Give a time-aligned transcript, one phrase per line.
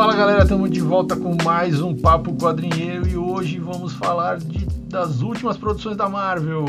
[0.00, 4.64] Fala galera, estamos de volta com mais um Papo Quadrinheiro e hoje vamos falar de,
[4.88, 6.64] das últimas produções da Marvel.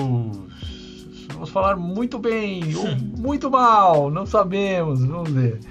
[1.34, 5.62] Vamos falar muito bem ou muito mal, não sabemos, vamos ver.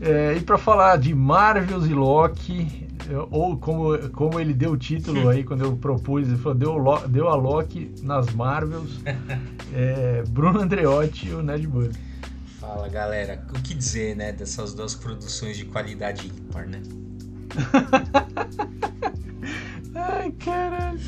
[0.00, 2.86] É, e para falar de Marvels e Loki,
[3.28, 7.28] ou como, como ele deu o título aí quando eu propus, ele falou, deu, deu
[7.28, 9.00] a Loki nas Marvels,
[9.74, 11.90] é, Bruno Andreotti e o Ned Budd.
[12.60, 16.82] Fala galera, o que dizer né, dessas duas produções de qualidade ímpar, né?
[19.96, 21.00] Ai, caralho.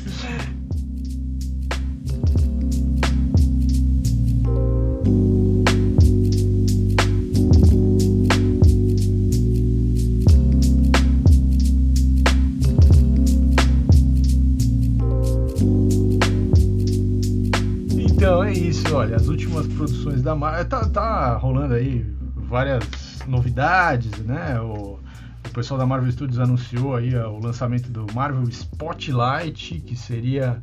[18.23, 20.63] Então é isso, olha, as últimas produções da Marvel.
[20.63, 22.05] Tá, tá rolando aí
[22.37, 22.81] várias
[23.27, 24.61] novidades, né?
[24.61, 24.97] O,
[25.45, 30.61] o pessoal da Marvel Studios anunciou aí o lançamento do Marvel Spotlight, que seria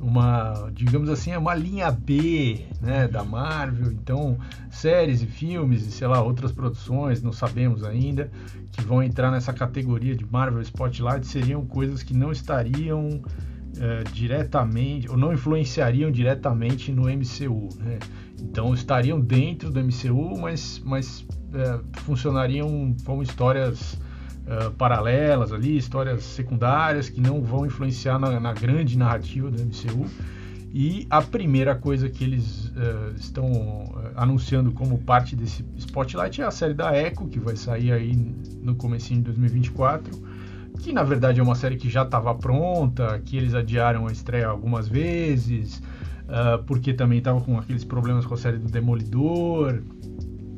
[0.00, 3.92] uma, digamos assim, uma linha B, né, da Marvel.
[3.92, 4.36] Então,
[4.68, 8.32] séries e filmes e sei lá, outras produções, não sabemos ainda,
[8.72, 13.22] que vão entrar nessa categoria de Marvel Spotlight seriam coisas que não estariam
[13.80, 17.98] é, diretamente ou não influenciariam diretamente no MCU, né?
[18.40, 26.22] Então estariam dentro do MCU, mas, mas é, funcionariam como histórias uh, paralelas ali, histórias
[26.22, 30.06] secundárias que não vão influenciar na, na, grande narrativa do MCU.
[30.72, 36.50] E a primeira coisa que eles uh, estão anunciando como parte desse Spotlight é a
[36.50, 38.14] série da Echo, que vai sair aí
[38.62, 40.35] no começo de 2024
[40.80, 44.48] que na verdade é uma série que já estava pronta, que eles adiaram a estreia
[44.48, 45.82] algumas vezes,
[46.24, 49.82] uh, porque também estava com aqueles problemas com a série do Demolidor,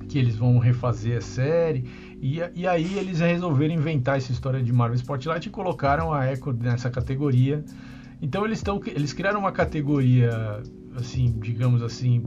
[0.09, 1.85] que eles vão refazer a série.
[2.21, 6.53] E, e aí eles resolveram inventar essa história de Marvel Spotlight e colocaram a Echo
[6.53, 7.65] nessa categoria.
[8.21, 10.61] Então eles estão eles criaram uma categoria
[10.97, 12.25] assim, digamos assim,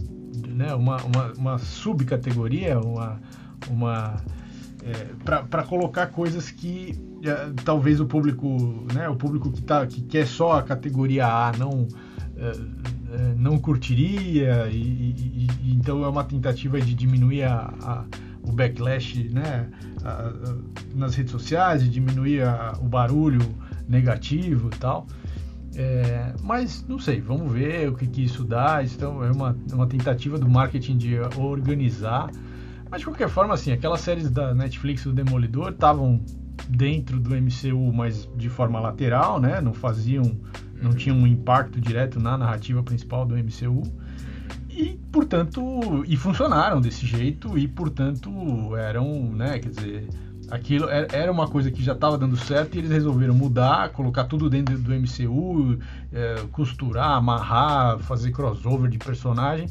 [0.48, 3.20] né, uma, uma, uma subcategoria, uma,
[3.70, 4.16] uma
[4.84, 5.08] é,
[5.50, 6.96] para colocar coisas que
[7.64, 11.88] talvez o público, né, o público que, tá, que quer só a categoria A não
[12.36, 18.06] é, é não curtiria e, e, e, então é uma tentativa de diminuir a, a
[18.44, 19.70] o backlash né,
[20.04, 20.32] a,
[20.96, 22.42] nas redes sociais, de diminuir
[22.80, 23.42] o barulho
[23.88, 25.08] negativo e tal.
[25.76, 28.84] É, mas não sei, vamos ver o que, que isso dá.
[28.84, 32.30] Isso é uma, uma tentativa do marketing de organizar.
[32.90, 36.22] Mas de qualquer forma, assim, aquelas séries da Netflix do Demolidor estavam
[36.68, 39.62] dentro do MCU, mas de forma lateral, né?
[39.62, 40.40] Não faziam,
[40.82, 43.84] não tinham um impacto direto na narrativa principal do MCU
[44.70, 45.62] e portanto
[46.08, 48.32] e funcionaram desse jeito e portanto
[48.78, 50.08] eram né quer dizer
[50.52, 54.50] aquilo era uma coisa que já estava dando certo e eles resolveram mudar colocar tudo
[54.50, 55.80] dentro do MCU
[56.12, 59.70] é, costurar amarrar fazer crossover de personagem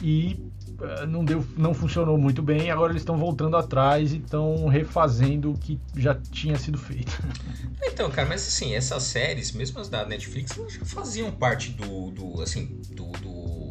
[0.00, 0.38] e
[0.80, 5.50] é, não deu não funcionou muito bem agora eles estão voltando atrás e estão refazendo
[5.50, 7.12] o que já tinha sido feito
[7.82, 12.12] então cara mas assim essas séries mesmo as da Netflix elas já faziam parte do,
[12.12, 13.64] do assim do, do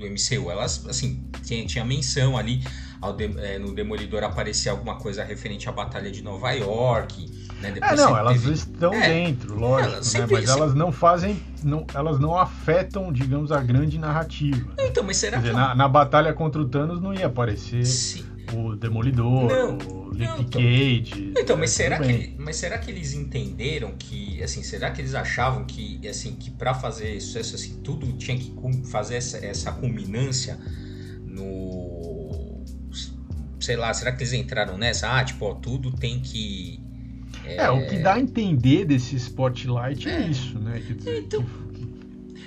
[0.00, 0.50] do MCU.
[0.50, 2.64] Elas, assim, tinha, tinha menção ali
[3.16, 7.30] de, é, no Demolidor aparecer alguma coisa referente à Batalha de Nova York.
[7.60, 7.74] Né?
[7.80, 8.52] é, não, elas teve...
[8.52, 10.02] estão é, dentro, lógico, né?
[10.02, 10.40] sempre, né?
[10.40, 10.62] mas sempre...
[10.62, 14.70] elas não fazem, não, elas não afetam, digamos, a grande narrativa.
[14.78, 15.56] Então, mas será dizer, que...
[15.56, 18.24] Na, na, batalha contra o Thanos não ia aparecer Sim.
[18.54, 21.32] o Demolidor, não, o Luke então, Cage...
[21.38, 25.64] Então, mas será, que, mas será que eles entenderam que, assim, será que eles achavam
[25.64, 28.54] que, assim, que para fazer sucesso, assim, tudo tinha que
[28.86, 30.58] fazer essa, essa culminância
[31.24, 31.89] no...
[33.60, 35.18] Sei lá, será que eles entraram nessa?
[35.18, 36.80] Ah, tipo, ó, tudo tem que
[37.44, 40.82] é, é, o que dá a entender desse Spotlight é, é isso, né?
[40.86, 41.44] Quer dizer, então,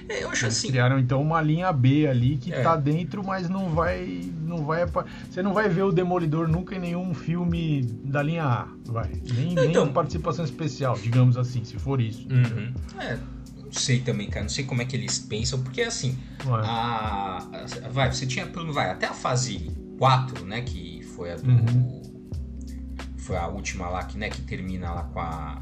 [0.07, 0.67] é, eu acho eles assim.
[0.67, 2.61] criaram então uma linha B ali que é.
[2.61, 4.85] tá dentro, mas não vai, não vai,
[5.29, 9.11] você não vai ver o Demolidor nunca em nenhum filme da linha A, vai.
[9.33, 12.27] Nem, então, nem participação especial, digamos assim, se for isso.
[12.29, 12.73] Uhum.
[12.99, 13.17] É,
[13.63, 17.89] não sei também, cara, não sei como é que eles pensam, porque assim, a, a,
[17.89, 22.13] vai, você tinha, vai, até a fase 4, né, que foi a do uhum
[23.23, 25.59] foi a última lá que, né, que termina lá com a.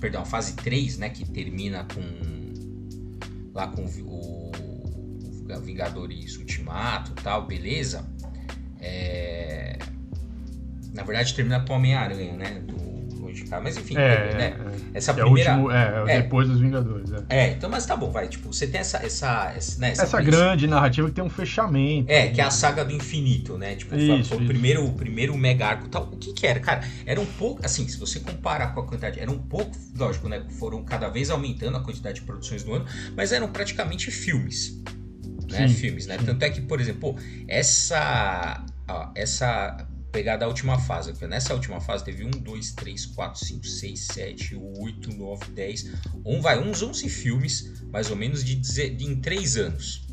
[0.00, 1.10] Perdão, fase 3, né?
[1.10, 3.50] Que termina com.
[3.52, 8.06] Lá com o, o Vingadores Ultimato tal, beleza.
[8.78, 9.78] É,
[10.92, 12.60] na verdade termina com Homem-Aranha, né?
[12.60, 12.85] Do
[13.62, 14.56] Mas enfim, é, né?
[14.94, 15.50] É, essa primeira.
[15.50, 17.10] É, o último, é, é, depois dos Vingadores.
[17.28, 17.38] É.
[17.38, 17.50] é.
[17.52, 18.28] então, mas tá bom, vai.
[18.28, 18.98] Tipo, você tem essa.
[18.98, 22.10] Essa, essa, né, essa, essa grande narrativa que tem um fechamento.
[22.10, 23.74] É, que é a saga do infinito, né?
[23.76, 26.04] Tipo, isso, foi, o primeiro, o primeiro mega arco tal.
[26.04, 26.60] O que que era?
[26.60, 27.64] Cara, era um pouco.
[27.64, 29.20] Assim, se você comparar com a quantidade.
[29.20, 29.76] Era um pouco.
[29.96, 30.44] Lógico, né?
[30.58, 32.86] Foram cada vez aumentando a quantidade de produções do ano,
[33.16, 34.82] mas eram praticamente filmes.
[35.50, 35.68] Né?
[35.68, 36.18] Sim, filmes, né?
[36.18, 36.24] Sim.
[36.24, 37.16] Tanto é que, por exemplo,
[37.48, 38.64] essa.
[38.88, 39.86] Ó, essa
[40.16, 41.12] pegar da última fase.
[41.26, 45.92] Nessa última fase teve 1, 2, 3, 4, 5, 6, 7, 8, 9, 10.
[46.24, 50.06] Um, vai, uns 11 filmes, mais ou menos, de, de em 3 anos.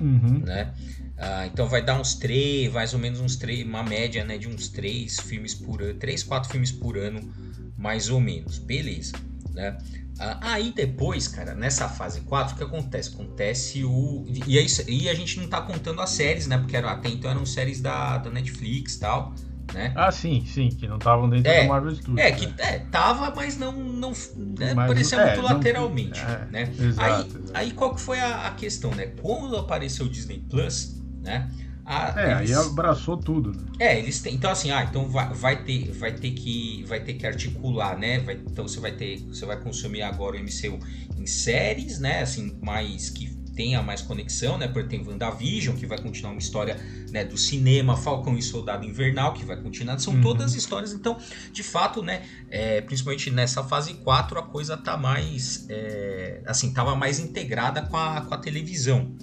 [0.00, 0.40] Uhum.
[0.40, 0.74] Né?
[1.16, 4.48] Ah, então vai dar uns 3, mais ou menos uns 3, uma média né, de
[4.48, 7.32] uns 3 filmes por ano, 3, 4 filmes por ano,
[7.76, 8.58] mais ou menos.
[8.58, 9.12] Beleza.
[9.52, 9.78] Né?
[10.18, 13.14] Ah, aí depois, cara, nessa fase 4, o que acontece?
[13.14, 14.24] Acontece o.
[14.46, 16.58] E, é isso, e a gente não tá contando as séries, né?
[16.58, 19.34] Porque era, até então eram séries da, da Netflix e tal.
[19.72, 19.92] Né?
[19.94, 22.18] Ah, sim, sim, que não estavam dentro é, do Marvel Studios.
[22.18, 22.54] É, que né?
[22.58, 26.20] é, tava, mas não, não né, mas, parecia é, muito lateralmente.
[26.22, 26.72] Não, é, né?
[26.78, 27.50] Exato, aí, exato.
[27.52, 29.12] aí qual que foi a, a, questão, né?
[29.20, 31.50] Quando apareceu o Disney Plus, né?
[31.88, 32.50] A, é, eles...
[32.50, 33.50] aí abraçou tudo.
[33.52, 33.64] Né?
[33.78, 34.34] É, eles têm.
[34.34, 38.18] Então assim, ah, então vai, vai, ter, vai ter que, vai ter que articular, né?
[38.18, 40.78] Vai, então você vai ter, você vai consumir agora o MCU
[41.16, 42.20] em séries, né?
[42.20, 44.68] Assim, mais que tenha mais conexão, né?
[44.68, 46.76] Porque tem WandaVision, que vai continuar uma história
[47.10, 49.98] né, do cinema, Falcão e Soldado Invernal, que vai continuar.
[49.98, 50.20] São uhum.
[50.20, 51.18] todas histórias, então,
[51.50, 52.22] de fato, né?
[52.50, 55.66] É, principalmente nessa fase 4, a coisa tá mais.
[55.70, 59.16] É, assim, tava mais integrada com a, com a televisão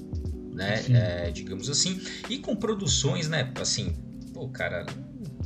[0.55, 0.83] né?
[0.89, 2.01] É, digamos assim.
[2.29, 3.51] E com produções, né?
[3.59, 3.93] Assim,
[4.33, 4.85] pô, cara,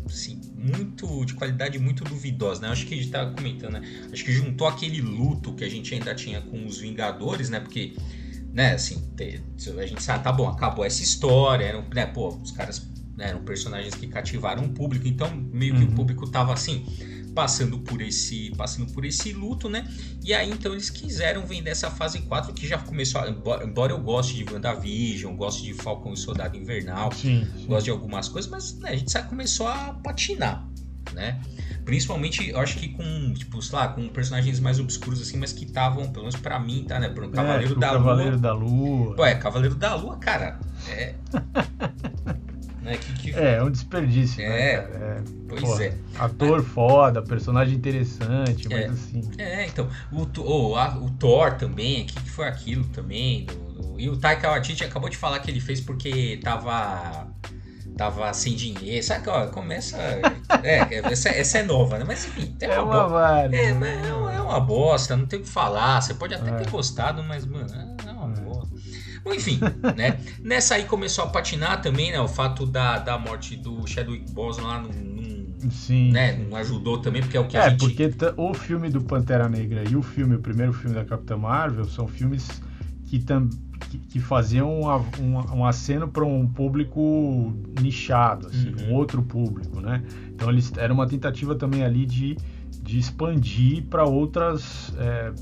[0.06, 2.70] assim, muito de qualidade muito duvidosa, né?
[2.70, 3.82] Acho que a gente tava comentando, né?
[4.12, 7.60] Acho que juntou aquele luto que a gente ainda tinha com os Vingadores, né?
[7.60, 7.96] Porque,
[8.54, 9.04] né, assim,
[9.78, 13.44] a gente sabe, tá bom, acabou essa história, eram, né, pô, os caras né, eram
[13.44, 15.90] personagens que cativaram o público, então meio que uhum.
[15.90, 16.86] o público tava assim,
[17.40, 19.88] passando por esse passando por esse luto, né?
[20.22, 23.22] E aí então eles quiseram vender essa fase 4 que já começou,
[23.64, 27.66] embora eu goste de WandaVision, goste de Falcão e Soldado Invernal, sim, sim.
[27.66, 30.68] gosto de algumas coisas, mas né, a gente já começou a patinar,
[31.14, 31.40] né?
[31.86, 35.64] Principalmente, eu acho que com, tipo, sei lá, com personagens mais obscuros assim, mas que
[35.64, 37.08] estavam, pelo menos pra mim, tá, né?
[37.08, 38.42] Por um Cavaleiro é, tipo da Cavaleiro Lua.
[38.42, 39.16] da Lua.
[39.16, 40.60] Pô, é, Cavaleiro da Lua, cara.
[40.90, 41.16] É.
[42.82, 42.98] Né?
[42.98, 43.36] Que, que...
[43.36, 45.94] É, é um desperdício, né, é, né, É, pois Porra, é.
[46.18, 49.32] Ator foda, personagem interessante, mas é, assim.
[49.38, 49.90] É, então.
[50.12, 53.46] O, o, a, o Thor também, o que, que foi aquilo também?
[53.46, 54.00] Do, do...
[54.00, 57.28] E o Taika Waititi acabou de falar que ele fez porque tava
[58.00, 59.06] tava sem dinheiro.
[59.06, 59.98] Sabe que ó, começa.
[60.64, 62.06] É, essa, essa é nova, né?
[62.08, 63.56] Mas enfim, é, é uma, uma bosta.
[63.56, 66.02] É, é, é, uma bosta, não tem o que falar.
[66.02, 66.54] Você pode até é.
[66.54, 67.68] ter gostado, mas, mano,
[68.08, 68.19] é uma.
[69.24, 69.60] Bom, enfim,
[69.96, 70.20] né?
[70.42, 72.20] Nessa aí começou a patinar também, né?
[72.20, 76.34] O fato da, da morte do Chadwick Boseman lá não, não, Sim, né?
[76.36, 76.48] sim.
[76.50, 77.80] não ajudou também, porque é o que é, a gente...
[77.80, 81.86] porque o filme do Pantera Negra e o filme, o primeiro filme da Capitã Marvel,
[81.86, 82.48] são filmes
[83.06, 83.50] que, tam,
[83.90, 84.88] que, que faziam um,
[85.22, 88.90] um, um aceno para um público nichado, assim, uhum.
[88.90, 90.04] um outro público, né?
[90.30, 92.38] Então eles era uma tentativa também ali de,
[92.82, 94.94] de expandir para outras...
[94.98, 95.34] É,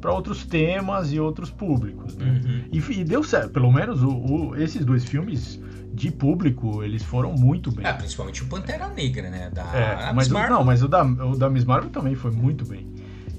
[0.00, 2.16] para outros temas e outros públicos.
[2.16, 2.40] Né?
[2.44, 2.64] Uhum.
[2.72, 3.50] E, e, deu certo.
[3.50, 5.60] Pelo menos o, o, esses dois filmes
[5.92, 7.84] de público, eles foram muito bem.
[7.84, 9.50] É, principalmente o Pantera Negra, né?
[9.50, 12.64] Da é, mas o, não, mas o da, o da Miss Marvel também foi muito
[12.64, 12.86] bem.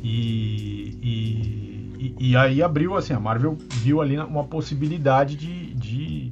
[0.01, 6.31] E, e, e, aí abriu, assim, a Marvel viu ali uma possibilidade de, de,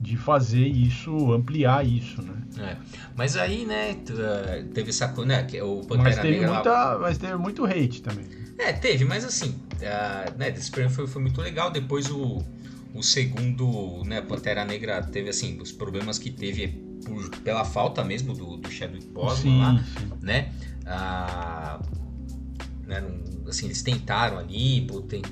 [0.00, 2.34] de fazer isso, ampliar isso, né?
[2.58, 2.76] É.
[3.16, 3.96] Mas aí, né,
[4.74, 6.54] teve essa né, que o Pantera mas teve Negra...
[6.54, 6.98] Muita, lá...
[6.98, 8.39] Mas teve muito hate também.
[8.60, 11.70] É, teve, mas assim, uh, né, desse prêmio foi, foi muito legal.
[11.70, 12.44] Depois o,
[12.94, 16.68] o segundo, né, Pantera Negra teve assim, os problemas que teve
[17.04, 20.10] por, pela falta mesmo do, do Chadwick Boseman lá, sim.
[20.20, 20.52] né?
[22.86, 23.02] Né
[23.48, 24.86] assim, eles tentaram ali,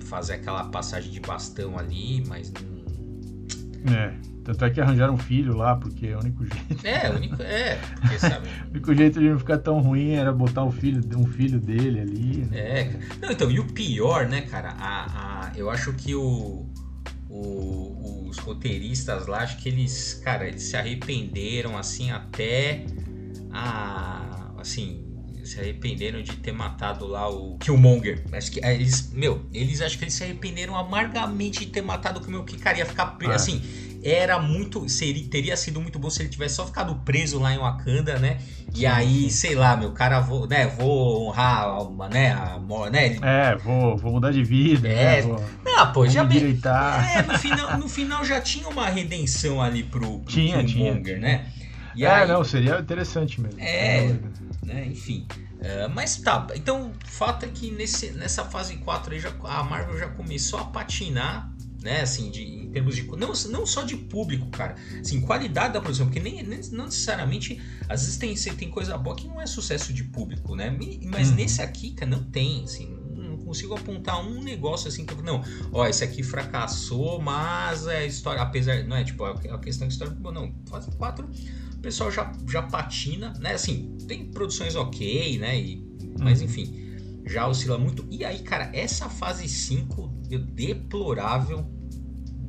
[0.07, 3.95] fazer aquela passagem de bastão ali, mas não.
[3.95, 4.38] É.
[4.49, 6.87] Tanto é que arranjaram um filho lá, porque é o único jeito.
[6.87, 8.49] É, o único, é, porque, sabe?
[8.67, 12.01] o único jeito de não ficar tão ruim era botar um filho, um filho dele
[12.01, 12.47] ali.
[12.47, 12.59] Né?
[12.59, 16.67] É, não, então, e o pior, né, cara, a, a, eu acho que o,
[17.29, 22.87] o, os roteiristas lá, acho que eles, cara, eles se arrependeram, assim, até
[23.53, 25.05] a, assim,
[25.45, 28.25] se arrependeram de ter matado lá o Killmonger.
[28.33, 32.23] Acho que eles, meu, eles acho que eles se arrependeram amargamente de ter matado o
[32.23, 33.35] Killmonger, que cara ia ficar, ah.
[33.35, 33.63] assim,
[34.03, 34.89] era muito.
[34.89, 38.39] Seria, teria sido muito bom se ele tivesse só ficado preso lá em Wakanda, né?
[38.75, 42.59] E aí, sei lá, meu cara, vou, né, vou honrar uma, né, a,
[42.91, 43.17] né?
[43.23, 44.89] É, vou, vou mudar de vida.
[44.89, 48.89] É, né, vou, não, pô, já me É, no final, no final já tinha uma
[48.89, 51.47] redenção ali pro, pro tinha, Killmonger, né?
[51.95, 53.61] E é, aí, não, seria interessante mesmo.
[53.61, 54.15] É,
[54.65, 55.27] né, enfim.
[55.61, 59.65] É, mas tá, então o fato é que nesse, nessa fase 4 aí já, a
[59.65, 61.51] Marvel já começou a patinar,
[61.83, 63.07] né, assim, de, em termos de.
[63.07, 67.61] Não, não só de público, cara, assim, qualidade da produção, porque nem, nem não necessariamente.
[67.89, 70.77] Às vezes tem, tem coisa boa que não é sucesso de público, né?
[71.05, 71.37] Mas uhum.
[71.37, 75.23] nesse aqui, cara, não tem, assim, não consigo apontar um negócio assim que eu.
[75.23, 75.43] Não,
[75.73, 78.83] ó, esse aqui fracassou, mas a história, apesar.
[78.85, 81.29] Não é tipo, a questão história não, fase 4
[81.79, 83.53] o pessoal já, já patina, né?
[83.53, 85.59] Assim, tem produções ok, né?
[85.61, 85.87] E,
[86.19, 86.47] mas uhum.
[86.47, 86.88] enfim,
[87.29, 88.07] já oscila muito.
[88.11, 90.09] E aí, cara, essa fase 5,
[90.55, 91.65] deplorável.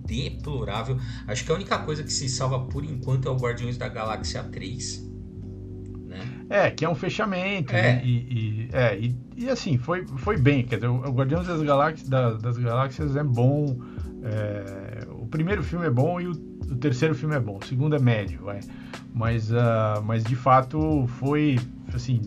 [0.05, 0.97] Deplorável.
[1.27, 4.43] Acho que a única coisa que se salva por enquanto é o Guardiões da Galáxia
[4.43, 5.07] 3.
[6.07, 6.45] Né?
[6.49, 7.75] É, que é um fechamento.
[7.75, 7.81] É.
[7.81, 8.01] Né?
[8.03, 10.65] E, e, é, e, e, assim, foi, foi bem.
[10.65, 13.77] Quer dizer, o Guardiões das Galáxias, das Galáxias é bom.
[14.23, 17.59] É, o primeiro filme é bom e o, o, terceiro filme é bom.
[17.61, 18.61] O segundo é médio, vai.
[19.13, 21.57] Mas, uh, mas de fato foi
[21.93, 22.21] assim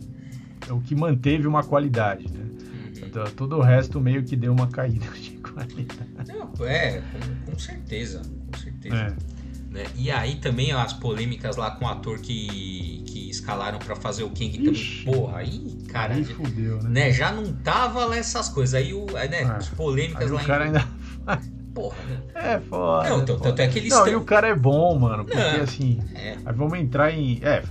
[0.69, 2.41] é o que manteve uma qualidade, né?
[2.41, 3.31] Uhum.
[3.37, 6.11] Todo o resto meio que deu uma caída de qualidade.
[6.29, 8.97] Não, é, com, com certeza, com certeza.
[8.97, 9.33] É.
[9.73, 9.85] Né?
[9.97, 14.31] E aí também as polêmicas lá com o ator que, que escalaram para fazer o
[14.31, 15.21] King Ixi, também.
[15.21, 16.15] Porra, aí, cara.
[16.15, 16.91] Aí fudeu, né?
[16.91, 17.13] né?
[17.13, 18.75] Já não tava lá essas coisas.
[18.75, 19.45] Aí, o, né, é.
[19.45, 20.67] as polêmicas aí lá o cara em...
[20.69, 20.89] ainda
[21.73, 22.21] porra, né?
[22.35, 23.09] É foda.
[23.09, 24.13] Não, então, tanto é que eles Não, estão...
[24.13, 26.37] e o cara é bom, mano, porque não, assim, é.
[26.45, 27.63] aí vamos entrar em, é,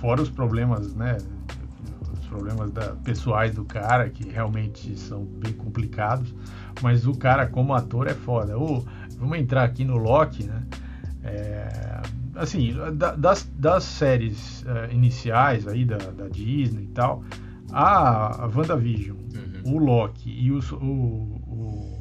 [0.00, 1.18] fora os problemas, né,
[2.28, 6.34] problemas da, pessoais do cara, que realmente são bem complicados,
[6.82, 8.56] mas o cara como ator é foda.
[8.56, 8.86] Ou,
[9.18, 10.62] vamos entrar aqui no Loki, né,
[11.24, 12.00] é,
[12.34, 17.24] assim, da, das, das séries uh, iniciais aí da, da Disney e tal,
[17.72, 19.74] a, a WandaVision, uhum.
[19.74, 21.98] o Loki e o, o, o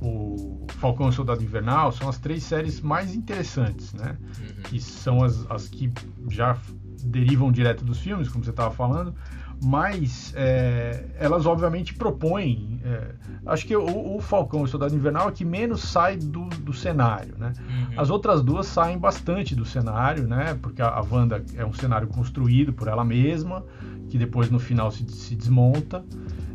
[0.00, 4.16] o Falcão e o Soldado Invernal são as três séries mais interessantes, né?
[4.20, 4.62] Uhum.
[4.64, 5.90] Que são as, as que
[6.28, 6.56] já
[7.06, 9.14] derivam direto dos filmes, como você estava falando,
[9.62, 12.80] mas é, elas obviamente propõem.
[12.84, 13.14] É,
[13.46, 16.72] acho que o, o, Falcão e o Soldado Invernal é que menos sai do, do
[16.72, 17.52] cenário, né?
[17.58, 18.00] Uhum.
[18.00, 20.58] As outras duas saem bastante do cenário, né?
[20.60, 23.64] Porque a, a Wanda é um cenário construído por ela mesma,
[24.08, 26.04] que depois no final se, se desmonta.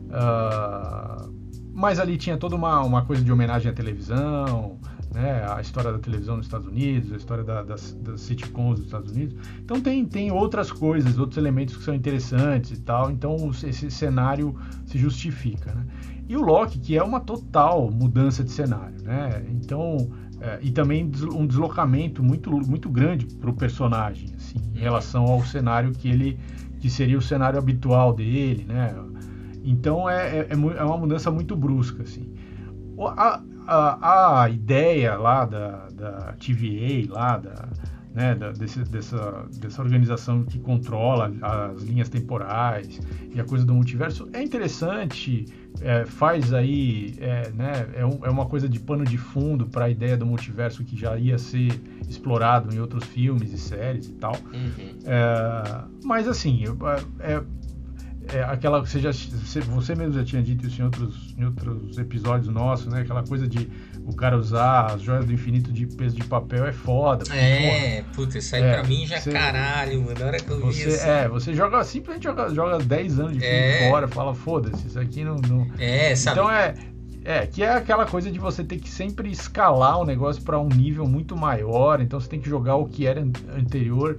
[0.10, 1.32] Uh,
[1.74, 4.78] mas ali tinha toda uma, uma coisa de homenagem à televisão,
[5.14, 5.46] né?
[5.50, 9.12] A história da televisão nos Estados Unidos, a história da, das, das sitcoms dos Estados
[9.12, 9.36] Unidos.
[9.60, 13.12] Então tem, tem outras coisas, outros elementos que são interessantes e tal.
[13.12, 15.86] Então esse cenário se justifica, né?
[16.30, 19.44] E o Loki, que é uma total mudança de cenário, né?
[19.50, 21.04] Então é, e também
[21.34, 26.40] um deslocamento muito, muito grande para o personagem, assim, em relação ao cenário que ele
[26.80, 28.96] que seria o cenário habitual dele, né?
[29.64, 32.34] Então é, é, é, é uma mudança muito brusca, assim.
[33.00, 33.42] A,
[33.72, 37.70] a, a ideia lá da, da TVA, lá da,
[38.14, 43.00] né, da, desse, dessa, dessa organização que controla as linhas temporais
[43.34, 45.46] e a coisa do multiverso é interessante,
[45.80, 49.86] é, faz aí, é, né, é, um, é, uma coisa de pano de fundo para
[49.86, 51.72] a ideia do multiverso que já ia ser
[52.10, 54.36] explorado em outros filmes e séries e tal.
[54.54, 55.00] Uhum.
[55.06, 56.66] É, mas assim,
[57.22, 57.42] é,
[58.34, 62.48] é, aquela você já você mesmo já tinha dito isso em outros, em outros episódios
[62.54, 63.02] nossos, né?
[63.02, 63.70] Aquela coisa de
[64.06, 67.24] o cara usar as joias do infinito de peso de papel é foda.
[67.36, 70.20] É, puta, isso aí é, pra mim já é você, caralho, mano.
[70.20, 71.06] Na hora que eu você, vi isso.
[71.06, 73.90] É, você joga, simplesmente joga, joga 10 anos de filme é.
[73.90, 75.68] fora, fala, foda-se, isso aqui não, não.
[75.78, 76.40] É, sabe?
[76.40, 76.74] Então é.
[77.24, 80.68] É, que é aquela coisa de você ter que sempre escalar o negócio para um
[80.68, 83.22] nível muito maior, então você tem que jogar o que era
[83.56, 84.18] anterior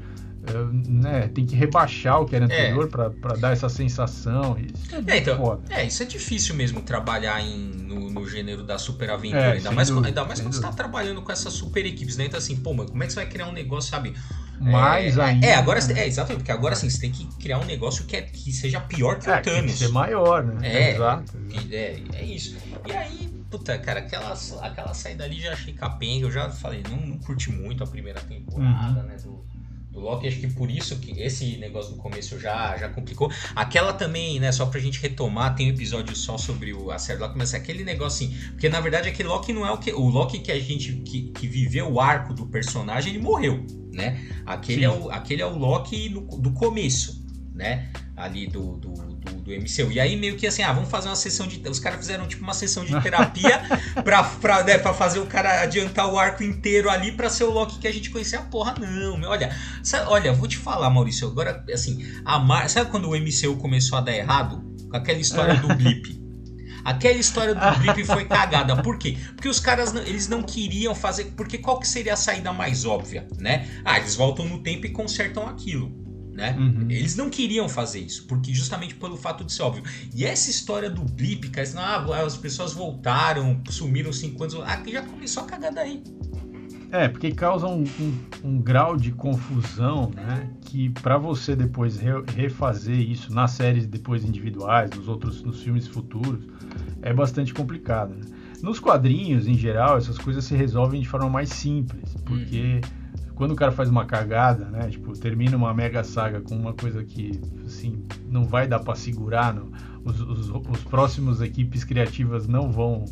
[0.72, 2.46] né, tem que rebaixar o que era é.
[2.46, 3.10] anterior é.
[3.10, 4.56] para dar essa sensação.
[4.58, 5.62] Isso é, é então, foda.
[5.70, 9.40] é, isso é difícil mesmo trabalhar em, no, no gênero da super aventura.
[9.40, 10.66] É, ainda, mais, dúvida, ainda mais quando dúvida.
[10.66, 12.24] você tá trabalhando com essas super equipes, né?
[12.24, 14.14] Então assim, pô, mas como é que você vai criar um negócio, sabe?
[14.60, 15.46] Mais é, ainda.
[15.46, 18.22] É, agora é, exatamente, porque agora sim, você tem que criar um negócio que, é,
[18.22, 19.44] que seja pior que o Thanos.
[19.44, 20.68] Tem que ser maior, né?
[20.68, 21.32] É, exato.
[21.70, 22.56] É, é isso.
[22.86, 26.26] E aí, puta, cara, aquela, aquela saída ali já achei capenga.
[26.26, 29.06] Eu já falei, não, não curti muito a primeira temporada, uhum.
[29.06, 29.16] né?
[29.16, 29.44] Do,
[29.92, 30.26] do Loki.
[30.26, 33.30] Acho que por isso que esse negócio do começo já, já complicou.
[33.54, 37.20] Aquela também, né, só pra gente retomar, tem um episódio só sobre o, a série
[37.20, 38.36] Loki, mas é aquele negócio assim.
[38.52, 39.92] Porque na verdade aquele Loki não é o que.
[39.92, 44.20] O Loki que a gente que, que viveu o arco do personagem, ele morreu, né?
[44.46, 47.21] Aquele, é o, aquele é o Loki no, do começo,
[47.54, 47.88] né?
[48.16, 49.92] Ali do, do do, do MCU.
[49.92, 51.66] E aí meio que assim, ah, vamos fazer uma sessão de.
[51.68, 53.62] Os caras fizeram tipo uma sessão de terapia
[54.04, 57.50] pra, pra, né, pra fazer o cara adiantar o arco inteiro ali pra ser o
[57.50, 58.40] Loki que a gente conhecia.
[58.40, 59.30] A porra, não, meu.
[59.30, 61.28] Olha, sabe, olha, vou te falar, Maurício.
[61.28, 62.68] Agora, assim, a Mar...
[62.68, 64.62] sabe quando o MCU começou a dar errado?
[64.90, 66.20] Com aquela história do blip.
[66.84, 68.82] Aquela história do blip foi cagada.
[68.82, 69.16] Por quê?
[69.36, 71.26] Porque os caras eles não queriam fazer.
[71.36, 73.68] Porque qual que seria a saída mais óbvia, né?
[73.84, 76.01] Ah, eles voltam no tempo e consertam aquilo.
[76.32, 76.56] Né?
[76.58, 76.86] Uhum.
[76.90, 79.84] Eles não queriam fazer isso, porque justamente pelo fato de ser óbvio.
[80.14, 84.82] E essa história do blip, cara, assim, ah, as pessoas voltaram, sumiram cinco anos, ah,
[84.86, 86.02] já começou a cagar daí.
[86.90, 90.50] É, porque causa um, um, um grau de confusão, né?
[90.66, 95.86] Que para você depois re, refazer isso nas séries depois individuais, nos outros, nos filmes
[95.86, 96.44] futuros,
[97.00, 98.14] é bastante complicado.
[98.14, 98.26] Né?
[98.62, 103.01] Nos quadrinhos, em geral, essas coisas se resolvem de forma mais simples, porque uhum
[103.34, 104.88] quando o cara faz uma cagada, né?
[104.88, 109.54] Tipo, termina uma mega saga com uma coisa que, assim, não vai dar para segurar,
[109.54, 109.70] não.
[110.04, 113.04] Os, os, os, próximos equipes criativas não vão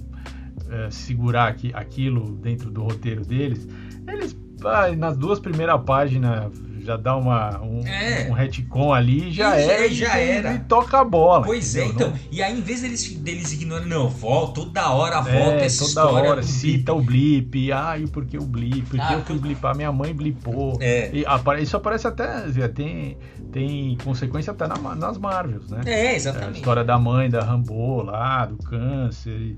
[0.68, 3.68] é, segurar aqui, aquilo dentro do roteiro deles.
[4.06, 6.52] Eles, ah, nas duas primeiras páginas,
[6.90, 8.28] já dá uma, um, é.
[8.28, 9.88] um retcon ali já e, é.
[9.90, 10.54] Já e, era.
[10.54, 11.46] E toca a bola.
[11.46, 12.06] Pois é, entendeu?
[12.06, 12.10] é, então.
[12.10, 12.28] Não...
[12.32, 15.88] E aí, em vez deles, deles ignorando, não, volta, toda hora volta é, essa toda
[15.88, 16.30] história.
[16.30, 17.72] hora cita o blip.
[17.72, 18.82] Ah, e por que o blip?
[18.82, 19.76] Por que ah, eu fui blipar?
[19.76, 20.76] Minha mãe blipou.
[20.80, 21.10] É.
[21.12, 22.40] E apare, isso aparece até.
[22.74, 23.16] Tem,
[23.52, 25.82] tem consequência até na, nas Marvels, né?
[25.86, 26.56] É, exatamente.
[26.56, 29.56] a história da mãe da Rambo lá, do câncer.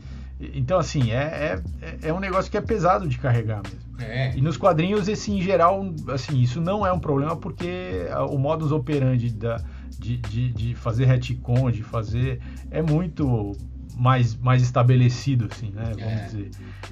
[0.55, 3.81] Então, assim, é, é, é um negócio que é pesado de carregar mesmo.
[4.01, 4.37] É.
[4.37, 8.73] E nos quadrinhos, esse em geral, assim, isso não é um problema porque o modus
[8.73, 9.63] operandi da,
[9.99, 12.41] de, de, de fazer retcon, de fazer.
[12.71, 13.53] é muito
[13.97, 15.85] mais, mais estabelecido, assim, né?
[15.85, 16.25] Vamos é.
[16.25, 16.51] dizer.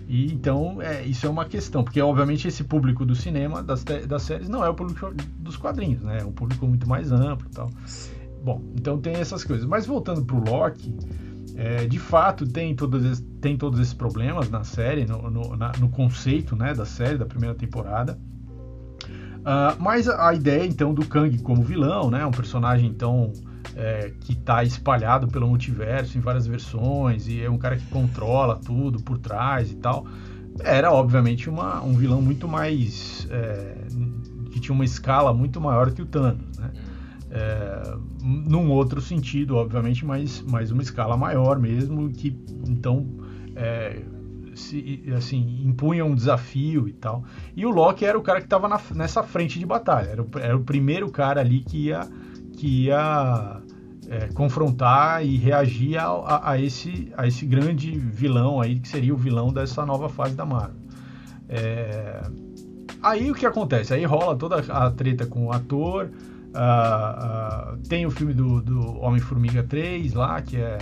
[0.09, 4.23] E então, é, isso é uma questão, porque obviamente esse público do cinema, das, das
[4.23, 6.19] séries, não é o público dos quadrinhos, né?
[6.21, 7.71] É um público muito mais amplo e tal.
[8.45, 9.67] Bom, então tem essas coisas.
[9.67, 10.95] Mas voltando pro Loki.
[11.63, 15.91] É, de fato, tem todos, tem todos esses problemas na série, no, no, na, no
[15.91, 18.19] conceito né, da série, da primeira temporada.
[19.41, 23.31] Uh, mas a ideia, então, do Kang como vilão, né, um personagem, então,
[23.77, 28.57] é, que está espalhado pelo multiverso em várias versões, e é um cara que controla
[28.57, 30.07] tudo por trás e tal,
[30.61, 33.29] era, obviamente, uma, um vilão muito mais...
[33.31, 33.75] É,
[34.51, 36.50] que tinha uma escala muito maior que o Thanos?
[37.31, 43.07] É, num outro sentido, obviamente, mas, mas uma escala maior mesmo, que então
[43.55, 44.03] é,
[44.55, 47.25] se, assim, impunha um desafio e tal.
[47.57, 50.57] E o Loki era o cara que estava nessa frente de batalha, era o, era
[50.57, 52.09] o, primeiro cara ali que ia,
[52.57, 53.61] que ia
[54.09, 59.15] é, confrontar e reagir a, a, a, esse, a esse grande vilão aí, que seria
[59.15, 60.81] o vilão dessa nova fase da Marvel.
[61.49, 62.23] É,
[63.03, 63.95] aí o que acontece?
[63.95, 66.11] Aí rola toda a treta com o ator,
[66.51, 70.79] Uh, uh, tem o filme do, do Homem-Formiga 3 lá, que é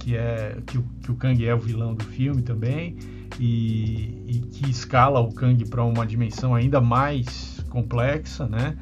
[0.00, 2.96] que é que o, que o Kang é o vilão do filme também
[3.40, 8.76] e, e que escala o Kang para uma dimensão ainda mais complexa, né?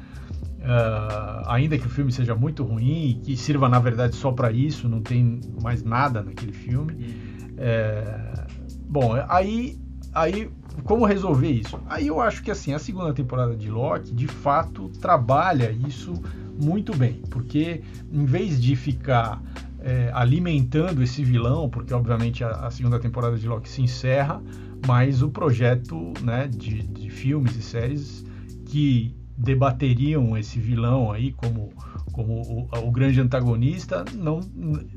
[0.59, 4.51] Uh, ainda que o filme seja muito ruim e que sirva na verdade só para
[4.51, 6.93] isso, não tem mais nada naquele filme.
[6.93, 7.55] Uhum.
[7.57, 8.45] É,
[8.87, 9.79] bom, aí
[10.13, 10.49] aí
[10.83, 11.79] como resolver isso?
[11.87, 16.13] Aí eu acho que assim, a segunda temporada de Loki, de fato, trabalha isso
[16.61, 19.41] muito bem, porque em vez de ficar
[19.79, 24.41] é, alimentando esse vilão, porque obviamente a, a, segunda temporada de Loki se encerra,
[24.87, 28.25] mas o projeto né, de, de filmes e séries
[28.65, 31.71] que debateriam esse vilão aí como,
[32.11, 34.39] como o, o, grande antagonista não,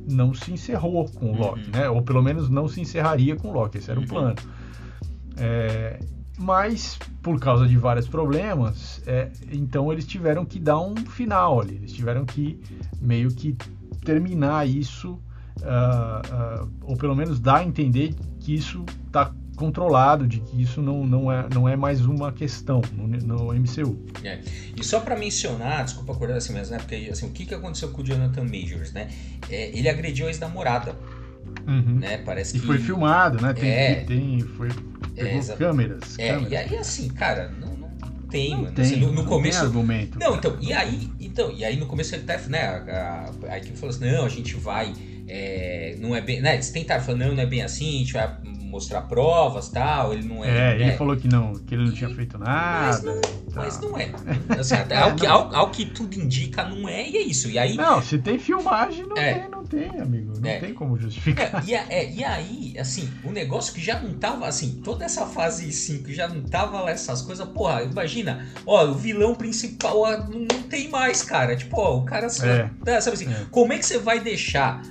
[0.08, 1.70] não se encerrou com o Loki, uhum.
[1.72, 1.90] né?
[1.90, 4.06] Ou pelo menos não se encerraria com o Loki, esse era uhum.
[4.06, 4.36] o plano.
[5.40, 5.98] É,
[6.38, 11.74] mas por causa de vários problemas, é, então eles tiveram que dar um final ali,
[11.74, 12.60] eles tiveram que
[13.00, 13.56] meio que
[14.04, 15.20] terminar isso,
[15.60, 20.80] uh, uh, ou pelo menos dar a entender que isso está controlado, de que isso
[20.80, 23.98] não, não, é, não é mais uma questão no, no MCU.
[24.22, 24.40] É.
[24.76, 26.78] E só para mencionar, desculpa acordar assim mesmo, né?
[26.78, 29.10] Porque assim, o que, que aconteceu com o Jonathan Majors, né?
[29.50, 30.96] É, ele agrediu a ex-namorada.
[31.66, 31.98] Uhum.
[31.98, 32.18] Né?
[32.18, 32.66] Parece e que...
[32.66, 33.52] foi filmado, né?
[33.52, 33.94] Tem, é...
[34.04, 34.68] tem foi
[35.24, 36.52] pegou é, câmeras, é, câmeras.
[36.52, 37.88] E aí assim, cara, não, não
[38.30, 38.74] tem, não mano.
[38.74, 39.60] Tem, assim, no, no começo.
[39.60, 40.18] argumento.
[40.18, 42.60] Não, então, e aí, então, e aí no começo ele tá, né?
[42.62, 44.92] A, a, a equipe falou assim: não, a gente vai.
[45.26, 46.40] É, não é bem.
[46.40, 48.36] Né, eles tentaram falar, não, não é bem assim, a gente vai
[48.68, 50.12] mostrar provas tal.
[50.12, 50.72] Ele não é.
[50.72, 50.96] É, ele né?
[50.96, 52.86] falou que não, que ele não tinha feito nada.
[52.86, 53.20] Mas não,
[53.54, 54.10] mas não é.
[54.58, 57.50] Assim, ao, que, ao, ao, que tudo indica, não é, e é isso.
[57.50, 57.76] E aí.
[57.76, 59.34] Não, se tem filmagem, não é.
[59.34, 60.32] tem, não tem, amigo.
[60.38, 60.58] Não é.
[60.58, 61.62] tem como justificar.
[61.62, 65.26] É, e, é, e aí, assim, o negócio que já não tava, assim, toda essa
[65.26, 70.16] fase 5 já não tava lá essas coisas, porra, imagina, ó, o vilão principal ó,
[70.16, 71.56] não, não, tem mais, cara.
[71.56, 72.26] Tipo, ó, o cara.
[72.26, 72.70] É.
[72.84, 74.82] Né, sabe assim, como é que você vai deixar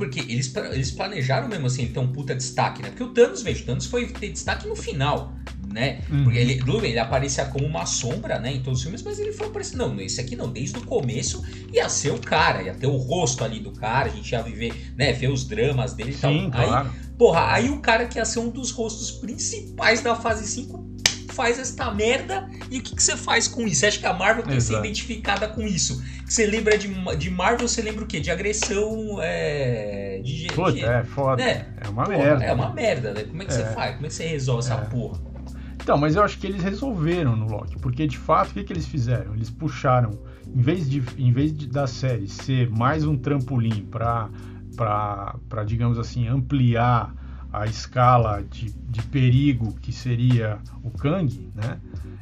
[0.00, 2.88] porque eles, eles planejaram mesmo assim, ter um puta destaque, né?
[2.88, 5.34] Porque o Thanos, veja, o Thanos foi ter destaque no final,
[5.70, 6.00] né?
[6.08, 6.24] Uhum.
[6.24, 9.48] Porque ele, ele aparecia como uma sombra, né, em todos os filmes, mas ele foi
[9.48, 12.96] aparecendo, não, esse aqui não, desde o começo ia ser o cara, ia ter o
[12.96, 16.50] rosto ali do cara, a gente ia viver, né, ver os dramas dele e tal.
[16.50, 16.88] Claro.
[16.88, 20.89] Aí, porra, aí o cara que ia ser um dos rostos principais da fase 5
[21.30, 23.80] faz esta merda e o que, que você faz com isso?
[23.80, 26.02] Você acha que a Marvel quer ser identificada com isso?
[26.26, 28.20] Que você lembra de, de Marvel, você lembra o quê?
[28.20, 31.44] De agressão é, de Puta, de, é foda.
[31.44, 31.66] Né?
[31.80, 32.44] É uma porra, merda.
[32.44, 33.24] É uma merda, né?
[33.24, 33.56] Como é que é.
[33.56, 33.94] você faz?
[33.94, 34.84] Como é que você resolve essa é.
[34.84, 35.18] porra?
[35.82, 38.72] Então, mas eu acho que eles resolveram no Loki, porque de fato o que, que
[38.72, 39.34] eles fizeram?
[39.34, 40.10] Eles puxaram,
[40.46, 44.28] em vez de, em vez de da série ser mais um trampolim para
[44.76, 47.14] para, digamos assim, ampliar
[47.52, 51.78] a escala de, de perigo que seria o Kang, né?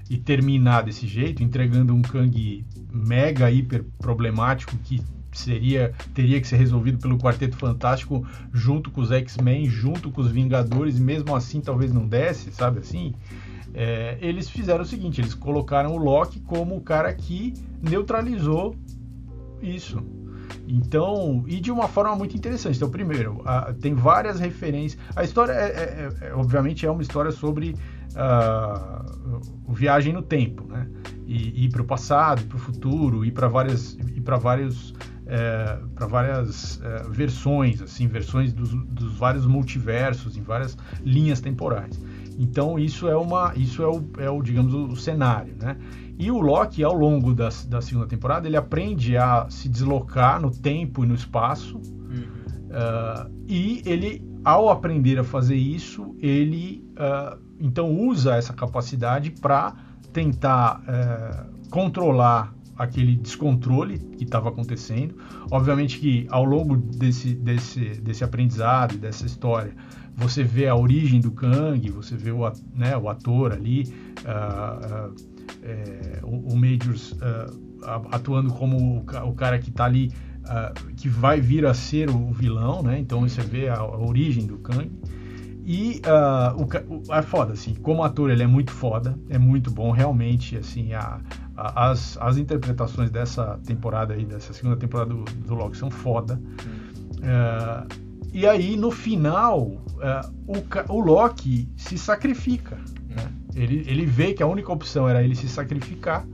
[0.09, 6.57] E terminar desse jeito, entregando um Kang mega hiper problemático que seria teria que ser
[6.57, 11.61] resolvido pelo Quarteto Fantástico junto com os X-Men, junto com os Vingadores, e mesmo assim
[11.61, 13.15] talvez não desse, sabe assim?
[13.75, 18.75] É, eles fizeram o seguinte: eles colocaram o Loki como o cara que neutralizou
[19.63, 20.03] isso.
[20.67, 22.77] Então, e de uma forma muito interessante.
[22.77, 25.01] Então, primeiro, a, tem várias referências.
[25.17, 27.75] A história, é, é, é, obviamente, é uma história sobre
[28.15, 30.87] uh, viagem no tempo, né?
[31.27, 34.95] E ir para o passado, para o futuro, ir para várias, para vários,
[35.27, 42.01] é, para várias é, versões, assim, versões dos, dos, vários multiversos, em várias linhas temporais.
[42.39, 45.77] Então, isso é uma, isso é o, é o digamos, o cenário, né?
[46.19, 50.51] E o Loki, ao longo da, da segunda temporada, ele aprende a se deslocar no
[50.51, 51.77] tempo e no espaço.
[51.77, 52.39] Uhum.
[52.69, 59.77] Uh, e ele, ao aprender a fazer isso, ele uh, então usa essa capacidade para
[60.13, 65.17] tentar uh, controlar aquele descontrole que estava acontecendo.
[65.51, 69.73] Obviamente que ao longo desse, desse, desse aprendizado, dessa história,
[70.17, 72.41] você vê a origem do Kang, você vê o,
[72.75, 73.85] né, o ator ali.
[74.25, 77.69] Uh, uh, é, o, o Majors uh,
[78.11, 80.13] atuando como o, o, cara que está ali,
[80.45, 82.99] uh, que vai vir a ser o vilão, né?
[82.99, 84.91] Então você vê a, a origem do Kang.
[85.65, 89.91] E uh, o, é foda, assim, como ator ele é muito foda, é muito bom,
[89.91, 91.21] realmente, assim, a,
[91.55, 96.41] a, as, as interpretações dessa temporada aí, dessa segunda temporada do, do Loki são foda.
[97.19, 99.83] Uh, e aí, no final, uh,
[100.47, 102.79] o, o Loki se sacrifica?
[103.63, 106.27] Ele, ele vê que a única opção era ele se sacrificar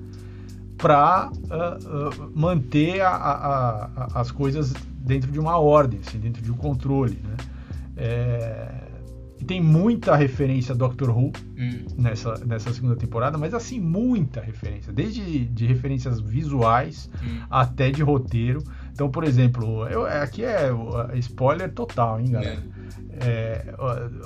[0.76, 4.72] para uh, uh, manter a, a, a, as coisas
[5.04, 7.18] dentro de uma ordem, assim, dentro de um controle.
[7.22, 7.36] Né?
[7.96, 8.74] É,
[9.40, 11.86] e tem muita referência a Doctor Who hum.
[11.96, 17.40] nessa, nessa segunda temporada, mas assim, muita referência, desde de referências visuais hum.
[17.50, 18.62] até de roteiro.
[18.94, 20.70] Então, por exemplo, eu, aqui é
[21.14, 22.62] spoiler total, hein, galera?
[22.70, 22.74] É.
[23.16, 23.74] É,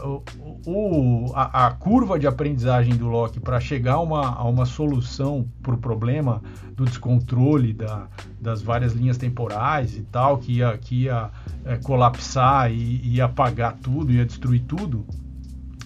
[0.02, 0.22] o,
[0.66, 5.46] o, a, a, curva de aprendizagem do Loki para chegar a uma, a uma solução
[5.62, 6.42] para o problema
[6.74, 8.08] do descontrole da,
[8.40, 11.30] das várias linhas temporais e tal, que ia, que ia
[11.64, 15.06] é, colapsar e ia apagar tudo, ia destruir tudo,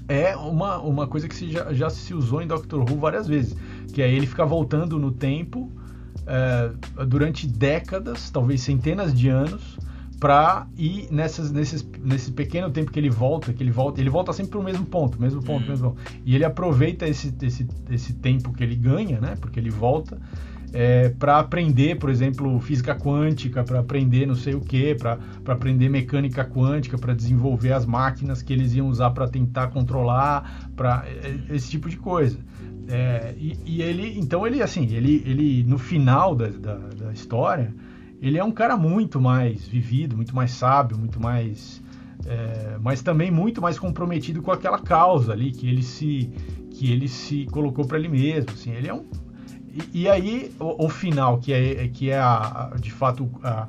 [0.08, 3.56] é uma, uma coisa que se já, já se usou em Doctor Who várias vezes,
[3.92, 5.70] que é ele ficar voltando no tempo
[6.26, 9.78] é, durante décadas, talvez centenas de anos,
[10.20, 14.32] para ir nessas, nesses, nesse pequeno tempo que ele volta, que ele volta, ele volta
[14.32, 15.70] sempre para o mesmo ponto, mesmo ponto, uhum.
[15.70, 16.02] mesmo ponto.
[16.24, 19.34] E ele aproveita esse, esse, esse tempo que ele ganha, né?
[19.40, 20.16] Porque ele volta
[20.72, 25.88] é, para aprender, por exemplo, física quântica, para aprender não sei o que, para aprender
[25.88, 31.54] mecânica quântica, para desenvolver as máquinas que eles iam usar para tentar controlar, para é,
[31.54, 32.38] esse tipo de coisa.
[32.88, 37.74] É, e, e, ele, então ele assim, ele, ele no final da, da, da, história,
[38.20, 41.82] ele é um cara muito mais vivido, muito mais sábio, muito mais,
[42.26, 46.30] é, mas também muito mais comprometido com aquela causa ali que ele se,
[46.70, 48.50] que ele se colocou para ele mesmo.
[48.52, 49.04] Assim, ele é um
[49.72, 53.68] e, e aí o, o, final que é que é a, a de fato a,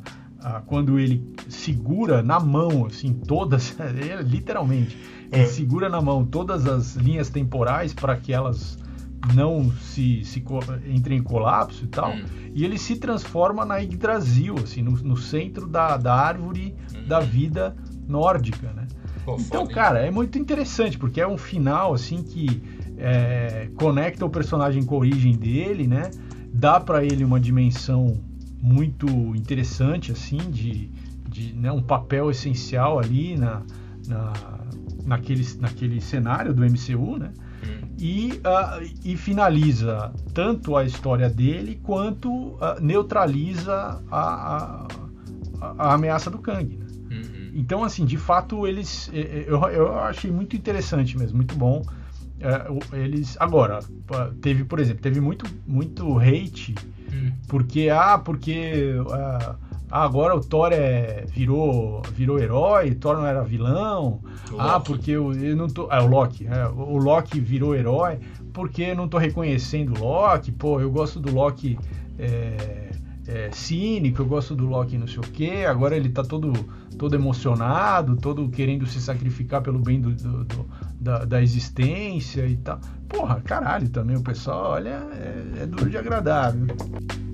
[0.65, 3.76] quando ele segura na mão assim todas,
[4.26, 4.97] literalmente,
[5.32, 5.45] ele é.
[5.45, 8.78] segura na mão todas as linhas temporais para que elas
[9.34, 10.44] não se, se
[10.86, 12.24] entre em colapso e tal, hum.
[12.54, 17.08] e ele se transforma na Yggdrasil, assim, no, no centro da, da árvore hum.
[17.08, 17.76] da vida
[18.08, 18.88] nórdica, né?
[19.24, 22.62] Pô, então, foda, cara, é muito interessante, porque é um final, assim, que
[22.98, 26.12] é, conecta o personagem com a origem dele, né?
[26.54, 28.20] Dá para ele uma dimensão
[28.62, 30.90] muito interessante, assim, de,
[31.30, 33.62] de né, um papel essencial ali na,
[34.08, 34.34] na,
[35.06, 37.32] naquele, naquele cenário do MCU, né?
[37.97, 44.88] E, uh, e finaliza tanto a história dele quanto uh, neutraliza a, a,
[45.78, 46.78] a, ameaça do Kang.
[46.78, 46.86] Né?
[47.12, 47.52] Uhum.
[47.54, 49.10] Então, assim, de fato, eles.
[49.13, 51.82] Eu, eu achei muito interessante mesmo, muito bom.
[52.39, 53.38] Uh, eles.
[53.39, 53.80] Agora,
[54.41, 56.76] teve, por exemplo, teve muito, muito hate,
[57.12, 57.32] uhum.
[57.47, 58.95] porque, ah, porque
[59.96, 64.20] ah, agora o Thor é, virou, virou herói, Thor não era vilão.
[64.58, 65.88] Ah, porque eu, eu não tô.
[65.92, 66.48] É, o Loki.
[66.48, 68.18] É, o Loki virou herói
[68.52, 70.52] porque eu não tô reconhecendo o Loki.
[70.52, 71.78] Pô, eu gosto do Loki
[72.18, 72.90] é,
[73.28, 75.64] é, cínico, eu gosto do Loki não sei o quê.
[75.68, 76.52] Agora ele tá todo,
[76.98, 80.66] todo emocionado, todo querendo se sacrificar pelo bem do, do, do
[81.00, 82.80] da, da, existência e tal.
[83.08, 86.66] Porra, caralho também, o pessoal, olha, é, é duro de agradável.
[86.66, 87.33] Loki,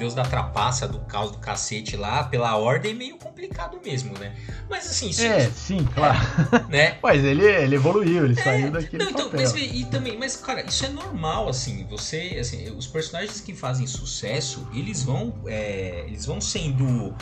[0.00, 4.34] Deus da trapaça, do caos do cacete lá, pela ordem, meio complicado mesmo, né?
[4.68, 5.10] Mas assim.
[5.22, 6.18] É, sim, claro.
[6.52, 6.98] É, né?
[7.04, 9.04] mas ele, ele evoluiu, ele é, saiu daquele.
[9.04, 11.86] Não, então, mas, e também, mas, cara, isso é normal, assim.
[11.90, 12.38] Você.
[12.40, 15.34] Assim, os personagens que fazem sucesso, eles vão.
[15.46, 17.14] É, eles vão sendo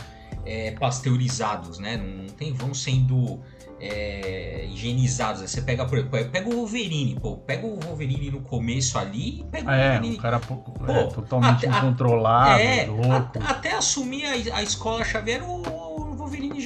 [0.45, 1.97] é, pasteurizados, né?
[1.97, 3.41] Não tem, vão sendo
[3.79, 5.41] é, higienizados.
[5.41, 9.43] Você pega, por exemplo, pega o Wolverine, pô, pega o Wolverine no começo ali e
[9.45, 10.17] pega o é, Wolverine.
[10.17, 13.39] Um cara pô, é, totalmente até, incontrolável, é, louco.
[13.41, 15.88] A, até assumir a, a escola Xavier, o, o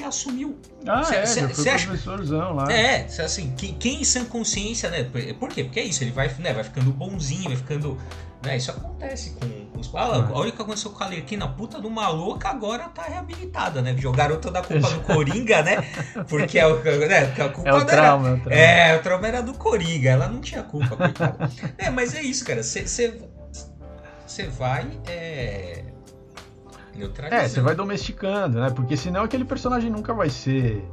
[0.04, 0.58] já assumiu.
[0.86, 1.88] Ah, cê, é, cê, já foi acha...
[1.88, 2.72] professorzão lá.
[2.72, 5.04] É, assim, quem, quem em sã consciência, né?
[5.40, 5.64] Por quê?
[5.64, 7.98] Porque é isso, ele vai, né, vai ficando bonzinho, vai ficando
[8.44, 8.58] né?
[8.58, 9.90] Isso acontece com os.
[9.96, 13.96] Ah, a única que aconteceu com a Lerquina, puta do maluca, agora tá reabilitada, né?
[13.98, 15.78] Jogaram toda a culpa do Coringa, né?
[16.28, 17.34] Porque é o, né?
[17.40, 18.56] a culpa é o trauma, era, é o trauma.
[18.56, 21.50] É, o trauma era do Coringa, ela não tinha culpa, coitada.
[21.78, 22.62] é, mas é isso, cara.
[22.62, 23.18] Você
[24.58, 25.00] vai.
[25.08, 25.86] É,
[27.32, 28.70] é, você vai domesticando, né?
[28.70, 30.84] Porque senão aquele personagem nunca vai ser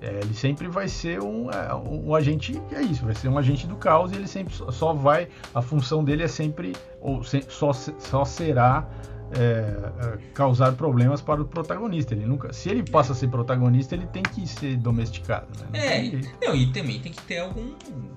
[0.00, 3.38] é, ele sempre vai ser um, é, um, um, agente, é isso, vai ser um
[3.38, 7.42] agente do caos e ele sempre só vai, a função dele é sempre, ou se,
[7.48, 8.86] só, só será
[9.32, 12.14] é, é, causar problemas para o protagonista.
[12.14, 15.46] Ele nunca, se ele passa a ser protagonista, ele tem que ser domesticado.
[15.72, 16.20] Né?
[16.42, 17.74] é, não, e também tem que ter algum,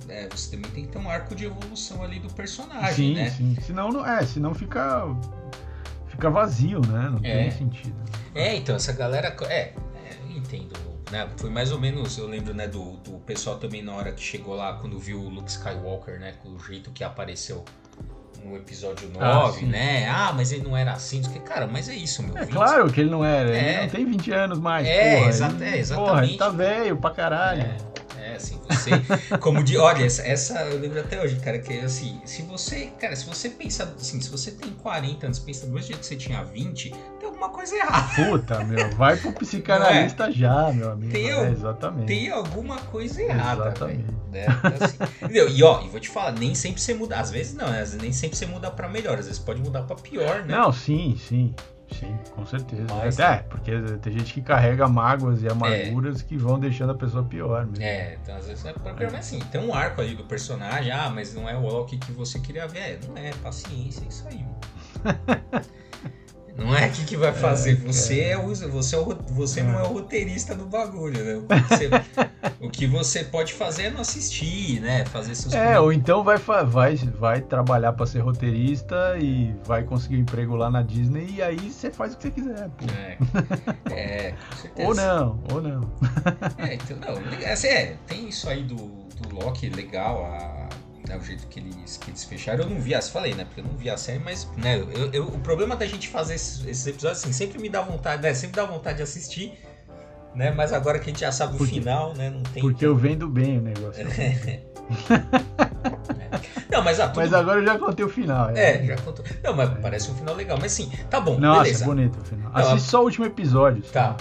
[0.08, 3.30] é, você também tem que ter um arco de evolução ali do personagem, sim, né?
[3.32, 5.08] Sim, senão não é, senão fica
[6.20, 7.10] fica vazio, né?
[7.12, 7.96] Não tem sentido.
[8.36, 9.74] É, então essa galera, é,
[10.30, 11.28] entendo né?
[11.38, 14.56] Foi mais ou menos, eu lembro, né, do, do pessoal também na hora que chegou
[14.56, 17.66] lá, quando viu o Luke Skywalker, né, com o jeito que apareceu
[18.44, 20.08] no episódio 9, ah, né?
[20.08, 21.22] Ah, mas ele não era assim.
[21.22, 22.38] Que, cara, mas é isso, meu.
[22.38, 22.54] É 20...
[22.54, 23.50] claro que ele não era.
[23.50, 23.70] É.
[23.70, 24.88] Ele não tem 20 anos mais.
[24.88, 26.10] É, porra, exa ele, é exatamente.
[26.10, 27.64] Porra, ele tá velho pra caralho.
[27.64, 27.89] É
[28.40, 32.42] assim, você, como de, olha, essa, essa, eu lembro até hoje, cara, que assim, se
[32.42, 36.00] você, cara, se você pensa assim, se você tem 40 anos, pensa do mesmo jeito
[36.00, 38.16] que você tinha 20, tem alguma coisa errada.
[38.16, 40.32] Puta, meu, vai pro psicanalista é?
[40.32, 41.12] já, meu amigo.
[41.12, 42.08] Tem, é, exatamente.
[42.08, 44.06] Tem alguma coisa errada, exatamente.
[44.32, 44.46] Né?
[44.80, 44.98] Assim,
[45.56, 47.86] e ó, e vou te falar, nem sempre você muda, às vezes não, né?
[48.02, 50.56] nem sempre você muda para melhor, às vezes pode mudar para pior, né?
[50.56, 51.54] Não, sim, sim.
[51.92, 52.86] Sim, com certeza.
[52.90, 53.72] Mas, é, porque
[54.02, 56.24] tem gente que carrega mágoas e amarguras é.
[56.24, 57.84] que vão deixando a pessoa pior mesmo.
[57.84, 61.10] É, então às vezes é pior, mas assim, tem um arco ali do personagem, ah,
[61.10, 62.80] mas não é o Loki que você queria ver.
[62.80, 64.46] É, não é, paciência, é isso aí.
[66.60, 67.72] Não é aqui que vai fazer.
[67.72, 71.36] É, você é o, você, é o, você não é o roteirista do bagulho, né?
[71.36, 71.90] O que, você,
[72.60, 75.06] o que você pode fazer é não assistir, né?
[75.06, 75.54] Fazer seus.
[75.54, 80.56] É, ou então vai, vai, vai trabalhar para ser roteirista e vai conseguir um emprego
[80.56, 82.70] lá na Disney e aí você faz o que você quiser.
[82.70, 82.86] Pô.
[82.94, 83.18] É,
[83.92, 84.88] é com certeza.
[84.88, 85.82] Ou não, ou não.
[86.58, 90.70] É, então, não, assim, é, tem isso aí do, do Loki legal, a
[91.10, 92.64] né, o jeito que eles, que eles fecharam.
[92.64, 93.44] Eu não vi, as falei, né?
[93.44, 96.36] Porque eu não vi a série, mas né, eu, eu, o problema da gente fazer
[96.36, 98.32] esses, esses, episódios assim, sempre me dá vontade, né?
[98.34, 99.60] Sempre dá vontade de assistir,
[100.36, 100.52] né?
[100.52, 102.30] Mas agora que a gente já sabe o porque, final, né?
[102.30, 102.62] Não tem.
[102.62, 104.06] Porque eu vendo bem o negócio.
[106.72, 107.18] Não, mas, ah, tudo...
[107.18, 108.52] mas agora eu já contei o final.
[108.52, 109.26] É, é já contou.
[109.44, 109.76] Não, mas é.
[109.76, 110.58] parece um final legal.
[110.62, 111.84] Mas sim, tá bom, Nossa, beleza.
[111.84, 112.52] é bonito o final.
[112.52, 113.82] Não, Assiste só o último episódio.
[113.92, 114.16] Tá.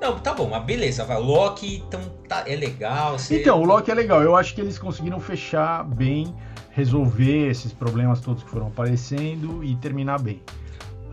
[0.00, 1.16] Não, tá bom, mas beleza, vai.
[1.16, 3.18] O Loki então, tá, é legal.
[3.18, 3.40] Você...
[3.40, 4.22] Então, o Loki é legal.
[4.22, 6.34] Eu acho que eles conseguiram fechar bem,
[6.70, 10.42] resolver esses problemas todos que foram aparecendo e terminar bem.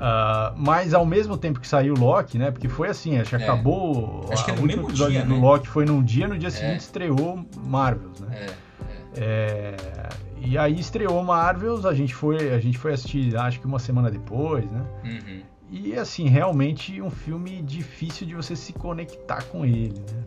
[0.01, 2.49] Uh, mas ao mesmo tempo que saiu o Loki, né?
[2.49, 3.43] Porque foi assim, acho que é.
[3.43, 4.27] acabou.
[4.31, 5.39] Acho que o último episódio dia, do né?
[5.39, 6.51] Loki foi num dia, no dia é.
[6.51, 8.47] seguinte estreou Marvels, né?
[9.15, 9.21] É, é.
[9.21, 9.77] é.
[10.41, 14.09] e aí estreou Marvels, a gente foi, a gente foi assistir, acho que uma semana
[14.09, 14.83] depois, né?
[15.03, 15.50] Uhum.
[15.71, 20.23] E assim, realmente um filme difícil de você se conectar com ele, né?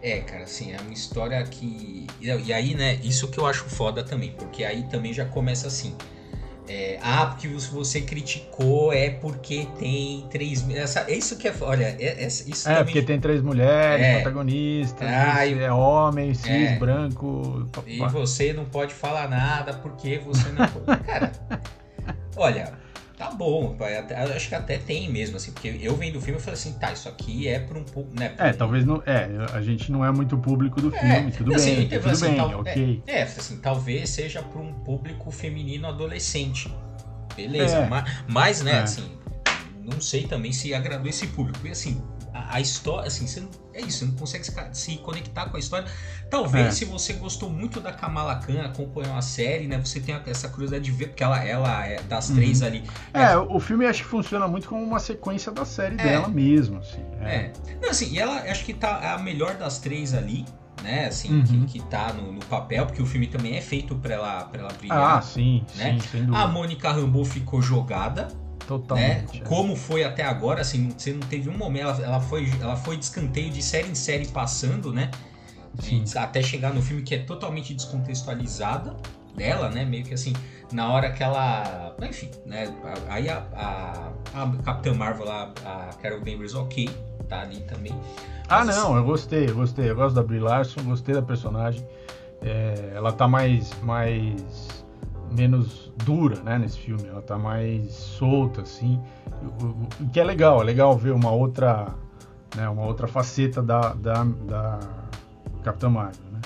[0.00, 2.06] É, cara, assim, é uma história que.
[2.20, 5.94] E aí, né, isso que eu acho foda também, porque aí também já começa assim.
[6.68, 10.68] É, ah, porque você criticou é porque tem três.
[10.70, 11.54] Essa, é isso que é.
[11.60, 12.84] Olha, é, é isso É, também...
[12.84, 14.14] porque tem três mulheres é.
[14.20, 16.76] protagonistas, ah, é homem, cis, é.
[16.76, 17.66] branco.
[17.86, 20.68] E você não pode falar nada porque você não.
[21.04, 21.32] Cara,
[22.36, 22.72] olha,
[23.38, 23.76] bom.
[24.34, 26.92] Acho que até tem mesmo, assim, porque eu vendo o filme e falei assim, tá,
[26.92, 28.10] isso aqui é para um pouco.
[28.18, 29.02] Né, é, talvez não.
[29.06, 31.88] É, a gente não é muito público do é, filme, tudo assim, bem.
[31.88, 33.02] Tudo assim, bem, tal, ok.
[33.06, 36.70] É, é, assim, talvez seja para um público feminino adolescente.
[37.36, 37.78] Beleza.
[37.78, 37.88] É.
[37.88, 38.80] Mas, mas, né, é.
[38.80, 39.08] assim,
[39.84, 41.64] não sei também se agradou esse público.
[41.66, 42.02] E assim,
[42.38, 45.56] a, a história, assim, você não, é isso, você não consegue se, se conectar com
[45.56, 45.86] a história.
[46.30, 46.70] Talvez é.
[46.70, 49.78] se você gostou muito da Kamala Khan, acompanhou a série, né?
[49.78, 52.36] Você tenha essa curiosidade de ver, porque ela, ela é das uhum.
[52.36, 52.84] três ali.
[53.14, 56.04] É, é, o filme acho que funciona muito como uma sequência da série é.
[56.04, 57.02] dela mesmo, assim.
[57.20, 57.34] É.
[57.34, 57.52] é.
[57.80, 60.44] Não, assim, e ela acho que tá a melhor das três ali
[60.82, 61.44] né, assim, uhum.
[61.66, 64.60] que, que tá no, no, papel, porque o filme também é feito para ela, pra
[64.60, 65.16] ela brilhar.
[65.18, 65.94] Ah, sim, né?
[65.94, 66.38] sim, sem dúvida.
[66.38, 68.28] A Mônica Rambeau ficou jogada,
[68.68, 69.38] Totalmente.
[69.38, 69.40] Né?
[69.42, 69.48] É.
[69.48, 71.84] Como foi até agora, assim, você não teve um momento.
[71.84, 75.10] Ela, ela, foi, ela foi de escanteio de série em série passando, né?
[75.74, 78.94] De, até chegar no filme que é totalmente descontextualizada
[79.34, 79.86] dela, né?
[79.86, 80.34] Meio que assim,
[80.70, 81.96] na hora que ela.
[82.02, 82.70] Enfim, né?
[83.08, 86.90] Aí a, a, a Capitã Marvel lá, a Carol Danvers, ok,
[87.26, 87.98] tá ali também.
[88.50, 89.88] Ah, Mas, não, eu gostei, eu gostei.
[89.88, 91.82] Eu gosto da Brie Larson, gostei da personagem.
[92.42, 93.72] É, ela tá mais.
[93.80, 94.77] mais
[95.30, 97.06] menos dura, né, nesse filme.
[97.06, 99.00] Ela tá mais solta, assim.
[99.62, 101.94] O, que é legal, é legal ver uma outra,
[102.56, 104.78] né, uma outra faceta da, da, da
[105.62, 106.40] Capitã Marvel, né?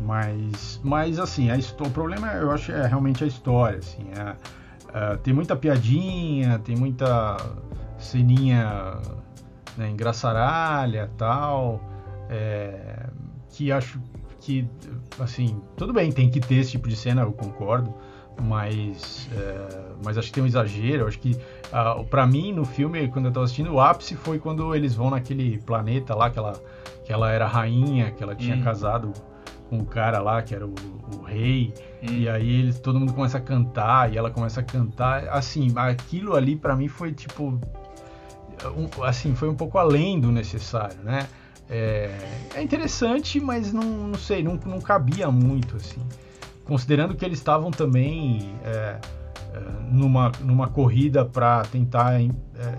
[0.00, 4.06] Mas, mas assim, a, o problema eu acho é realmente a história, assim.
[4.16, 4.36] É,
[4.94, 7.36] é, tem muita piadinha, tem muita
[7.98, 9.00] ceninha
[9.76, 11.80] né, engraçaralha, tal,
[12.30, 13.06] é,
[13.50, 14.00] que acho
[14.40, 14.68] que,
[15.18, 17.92] assim, tudo bem, tem que ter esse tipo de cena, eu concordo,
[18.40, 21.06] mas, é, mas acho que tem um exagero.
[21.06, 24.74] Acho que, uh, para mim, no filme, quando eu tava assistindo, o ápice foi quando
[24.74, 26.52] eles vão naquele planeta lá, que ela,
[27.04, 28.62] que ela era rainha, que ela tinha hum.
[28.62, 29.12] casado
[29.68, 30.74] com o cara lá, que era o,
[31.16, 32.06] o rei, hum.
[32.06, 35.28] e aí eles, todo mundo começa a cantar, e ela começa a cantar.
[35.28, 37.60] Assim, aquilo ali para mim foi tipo.
[38.76, 41.28] Um, assim, foi um pouco além do necessário, né?
[41.70, 42.10] É,
[42.54, 46.00] é interessante, mas não, não sei, não, não cabia muito, assim.
[46.64, 52.30] Considerando que eles estavam também é, é, numa, numa corrida para tentar é,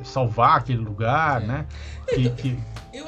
[0.03, 1.65] salvar aquele lugar, né?
[2.07, 2.57] Que, então, que,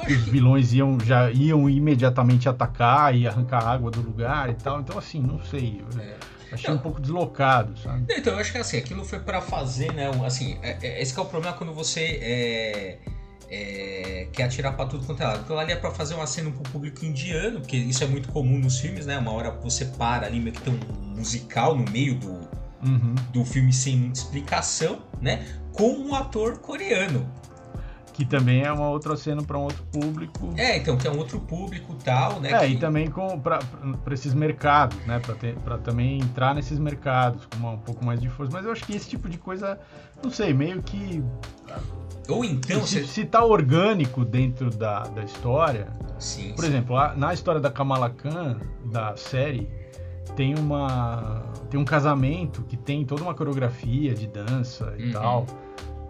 [0.06, 4.80] que os vilões iam, já iam imediatamente atacar e arrancar água do lugar e tal.
[4.80, 5.84] Então, assim, não sei.
[5.98, 6.16] É.
[6.52, 8.04] Achei um pouco deslocado, sabe?
[8.10, 10.10] Então, eu acho que assim, aquilo foi para fazer, né?
[10.24, 12.98] Assim, é, é, esse é o problema quando você é,
[13.52, 15.40] é, quer atirar pra tudo quanto é lado.
[15.40, 18.58] Aquilo ali é pra fazer uma cena pro público indiano, porque isso é muito comum
[18.58, 19.18] nos filmes, né?
[19.18, 23.14] Uma hora você para ali, meio que tem um musical no meio do, uhum.
[23.30, 25.46] do filme sem muita explicação, né?
[25.70, 27.30] Com um ator coreano.
[28.14, 30.52] Que também é uma outra cena para um outro público.
[30.56, 32.52] É, então, que é um outro público tal, né?
[32.52, 32.66] É, que...
[32.66, 33.60] e também para
[34.12, 35.20] esses mercados, né?
[35.64, 38.52] Para também entrar nesses mercados com uma, um pouco mais de força.
[38.52, 39.78] Mas eu acho que esse tipo de coisa,
[40.22, 41.22] não sei, meio que
[42.28, 42.84] ou então.
[42.86, 43.06] Se, você...
[43.06, 45.88] se tá orgânico dentro da, da história.
[46.18, 46.52] Sim.
[46.54, 46.70] Por sim.
[46.70, 49.68] exemplo, na história da Kamala Khan, da série,
[50.36, 51.42] tem uma.
[51.70, 55.12] Tem um casamento que tem toda uma coreografia de dança e uhum.
[55.12, 55.46] tal.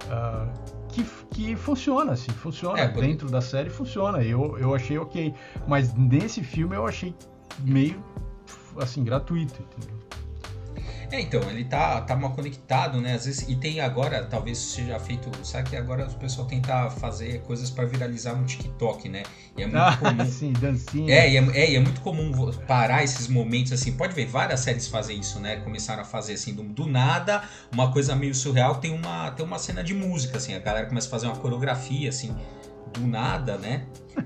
[0.05, 2.79] Uh, que, que funciona, assim, funciona.
[2.79, 4.22] É, dentro da série funciona.
[4.22, 5.33] Eu, eu achei ok.
[5.66, 7.14] Mas nesse filme eu achei
[7.61, 8.03] meio
[8.77, 9.98] assim, gratuito, entendeu?
[11.10, 13.14] É, então, ele tá, tá mal conectado, né?
[13.14, 15.30] Às vezes, e tem agora, talvez seja feito.
[15.44, 19.22] Sabe que agora o pessoal tenta fazer coisas para viralizar no TikTok, né?
[19.56, 20.24] E é muito ah, comum.
[20.30, 21.12] Sim, dancinha.
[21.12, 22.32] É, e é, é, e é muito comum
[22.66, 23.92] parar esses momentos assim.
[23.92, 25.56] Pode ver, várias séries fazem isso, né?
[25.56, 27.42] Começaram a fazer assim, do, do nada,
[27.72, 30.54] uma coisa meio surreal, tem uma, tem uma cena de música, assim.
[30.54, 32.34] A galera começa a fazer uma coreografia, assim
[32.92, 33.84] do nada, né?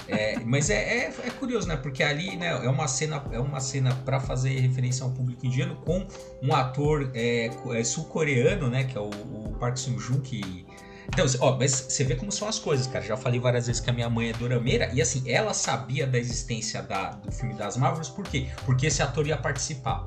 [0.08, 1.76] É, mas é, é, é, curioso, né?
[1.76, 5.76] Porque ali né, é uma cena é uma cena para fazer referência ao público indiano
[5.76, 6.06] com
[6.42, 8.84] um ator é, é, sul-coreano, né?
[8.84, 10.66] Que é o, o Park Sung Joon que
[11.08, 13.04] então, ó, mas você vê como são as coisas, cara.
[13.04, 16.18] Já falei várias vezes que a minha mãe é dorameira e assim, ela sabia da
[16.18, 18.48] existência da, do filme das Marvels, por quê?
[18.64, 20.06] Porque esse ator ia participar.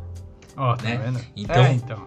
[0.58, 0.98] Ó, oh, tá né?
[0.98, 1.26] vendo?
[1.36, 2.06] Então, é, então.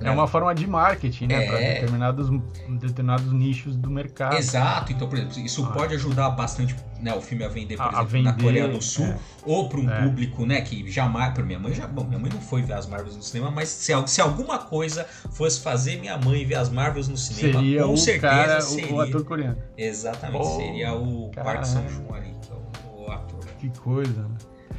[0.00, 1.44] É uma forma de marketing, né?
[1.44, 1.48] É...
[1.48, 2.28] Para determinados,
[2.68, 4.36] determinados nichos do mercado.
[4.36, 4.92] Exato.
[4.92, 5.72] Então, por exemplo, isso ah.
[5.72, 8.82] pode ajudar bastante né, o filme a vender, por a, exemplo, vender, na Coreia do
[8.82, 9.18] Sul, é.
[9.44, 10.02] ou para um é.
[10.02, 11.32] público, né, que jamais.
[11.32, 11.86] Para minha mãe já.
[11.86, 15.06] Bom, minha mãe não foi ver as Marvels no cinema, mas se, se alguma coisa
[15.32, 18.94] fosse fazer minha mãe ver as Marvels no cinema, seria com o certeza cara, seria.
[18.94, 19.56] O ator coreano.
[19.76, 23.44] Exatamente, oh, seria o Park São-joon ali, que é o, o, ator.
[23.58, 24.36] Que coisa, né?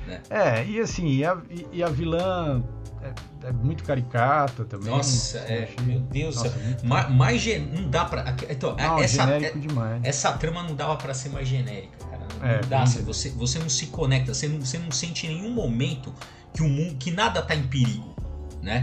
[0.07, 0.22] né?
[0.30, 1.38] É, e assim, e a,
[1.72, 2.63] e a vilã
[3.01, 4.89] é, é, muito caricata também.
[4.89, 6.51] Nossa, é, meu Deus do céu.
[6.83, 8.35] Mais, mais não dá pra.
[8.49, 10.01] Então, não, essa, genérico é, demais.
[10.03, 12.27] essa trama não dava pra ser mais genérica, cara.
[12.39, 15.35] Não, é, dá, você, você, você não se conecta, você não, você não sente em
[15.35, 16.13] nenhum momento
[16.53, 18.15] que o mundo, que nada tá em perigo,
[18.61, 18.81] né?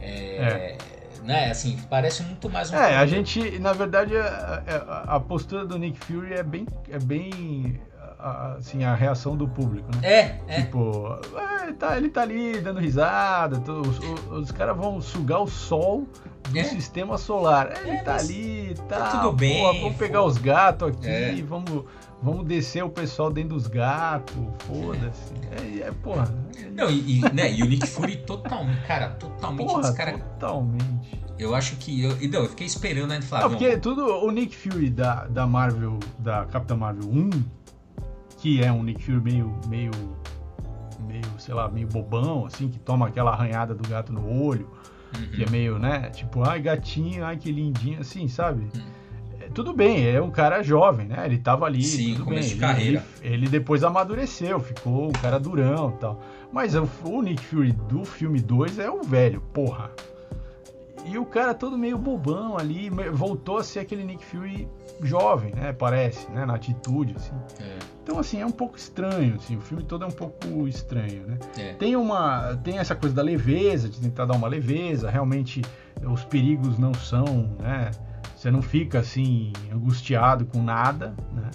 [0.00, 0.78] É, é.
[1.22, 2.76] Né, assim, parece muito mais um.
[2.76, 6.98] É, a gente, na verdade, a, a, a postura do Nick Fury é bem, é
[6.98, 7.80] bem
[8.24, 10.00] a, assim, a reação do público, né?
[10.02, 10.62] É, é.
[10.62, 15.46] Tipo, é, tá, ele tá ali dando risada, os, os, os caras vão sugar o
[15.46, 16.08] sol
[16.48, 16.64] do é.
[16.64, 17.72] sistema solar.
[17.72, 19.62] É, ele é, tá ali, tá, tá tudo bem.
[19.62, 21.42] Vamos pegar os gatos aqui, é.
[21.42, 21.84] vamos,
[22.22, 25.34] vamos descer o pessoal dentro dos gatos, foda-se.
[25.60, 26.34] É, é, porra.
[26.72, 31.22] Não, e, e, né, e o Nick Fury totalmente, cara, totalmente porra, cara, Totalmente.
[31.38, 32.02] Eu acho que.
[32.02, 33.42] Eu, não, eu fiquei esperando ainda falar.
[33.42, 34.06] Não, porque tudo.
[34.24, 37.63] O Nick Fury da, da Marvel, da Capitã Marvel 1
[38.44, 39.90] que é um Nick Fury meio, meio,
[41.08, 44.68] meio, sei lá, meio bobão, assim, que toma aquela arranhada do gato no olho,
[45.16, 45.28] uhum.
[45.28, 48.64] que é meio, né, tipo, ai gatinho, ai que lindinho, assim, sabe?
[48.64, 48.82] Uhum.
[49.40, 51.22] É, tudo bem, é um cara jovem, né?
[51.24, 52.40] Ele tava ali, Sim, tudo bem.
[52.40, 53.02] De carreira.
[53.22, 56.22] Ele, ele, depois amadureceu, ficou um cara durão e tal.
[56.52, 59.90] Mas o, o Nick Fury do filme 2 é o velho, porra.
[61.04, 64.66] E o cara todo meio bobão ali, voltou a ser aquele Nick Fury
[65.02, 65.72] jovem, né?
[65.72, 66.46] Parece, né?
[66.46, 67.34] Na atitude, assim.
[67.60, 67.78] É.
[68.02, 69.56] Então, assim, é um pouco estranho, assim.
[69.56, 71.38] O filme todo é um pouco estranho, né?
[71.58, 71.72] É.
[71.74, 72.56] Tem uma...
[72.64, 75.10] Tem essa coisa da leveza, de tentar dar uma leveza.
[75.10, 75.62] Realmente,
[76.02, 77.90] os perigos não são, né?
[78.34, 81.50] Você não fica, assim, angustiado com nada, né?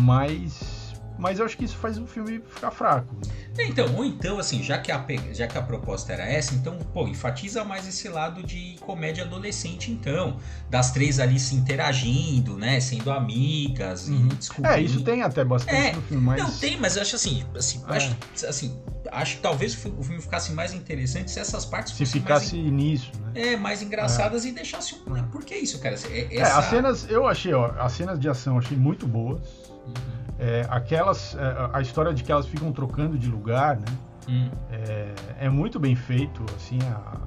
[0.00, 0.83] Mas
[1.18, 3.14] mas eu acho que isso faz o filme ficar fraco.
[3.58, 7.06] Então, ou então, assim, já que, a, já que a proposta era essa, então, pô,
[7.06, 10.38] enfatiza mais esse lado de comédia adolescente, então.
[10.68, 12.80] Das três ali se interagindo, né?
[12.80, 14.26] Sendo amigas uhum.
[14.26, 14.76] e descobrindo.
[14.76, 16.42] É, isso tem até bastante é, no filme, mas.
[16.42, 17.96] Não, tem, mas eu acho assim, assim, é.
[17.96, 18.16] acho,
[18.48, 22.72] assim, acho que talvez o filme ficasse mais interessante se essas partes Se ficasse mais,
[22.72, 23.52] nisso, né?
[23.52, 24.48] É, mais engraçadas é.
[24.48, 25.12] e deixasse um.
[25.12, 25.24] Né?
[25.30, 25.94] Por que isso, cara?
[25.94, 26.54] É, essa...
[26.54, 29.40] É, as cenas, eu achei, ó, as cenas de ação eu achei muito boas.
[29.86, 30.23] Uhum.
[30.38, 33.86] É, aquelas, é, a história de que elas ficam trocando de lugar, né?
[34.28, 34.50] Hum.
[34.70, 37.20] É, é, muito bem feito, assim, a,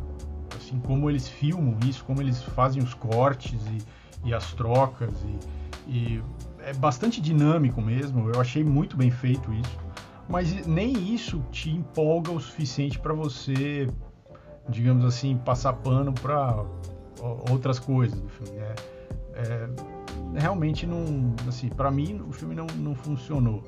[0.56, 5.14] assim como eles filmam isso, como eles fazem os cortes e, e as trocas
[5.88, 6.24] e, e,
[6.60, 8.30] é bastante dinâmico mesmo.
[8.30, 9.80] Eu achei muito bem feito isso,
[10.28, 13.88] mas nem isso te empolga o suficiente para você,
[14.68, 16.66] digamos assim, passar pano para
[17.50, 18.58] outras coisas do filme.
[18.58, 18.76] É,
[19.38, 19.98] é
[20.36, 23.64] realmente não, assim, para mim o filme não, não funcionou.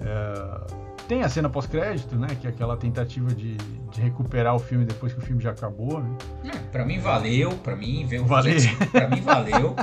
[0.00, 2.28] É, tem a cena pós-crédito, né?
[2.40, 6.00] Que é aquela tentativa de, de, recuperar o filme depois que o filme já acabou,
[6.00, 6.16] né?
[6.44, 8.56] É, pra mim valeu, pra mim veio valeu.
[8.90, 9.74] Pra mim valeu.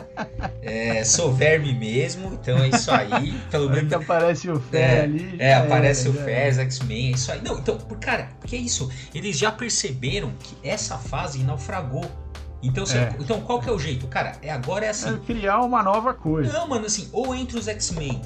[0.61, 3.33] É, sou verme mesmo, então é isso aí.
[3.49, 3.89] Pelo menos.
[3.89, 5.35] que aparece o Fé é, ali.
[5.39, 7.41] É, aparece o Fé, X-Men, é isso aí.
[7.41, 8.89] Não, então, cara, porque é isso?
[9.13, 12.05] Eles já perceberam que essa fase naufragou.
[12.63, 13.15] Então, você, é.
[13.19, 14.07] então qual que é o jeito?
[14.07, 15.13] Cara, é agora é assim.
[15.13, 16.51] É criar uma nova coisa.
[16.53, 18.21] Não, mano, assim, ou entre os X-Men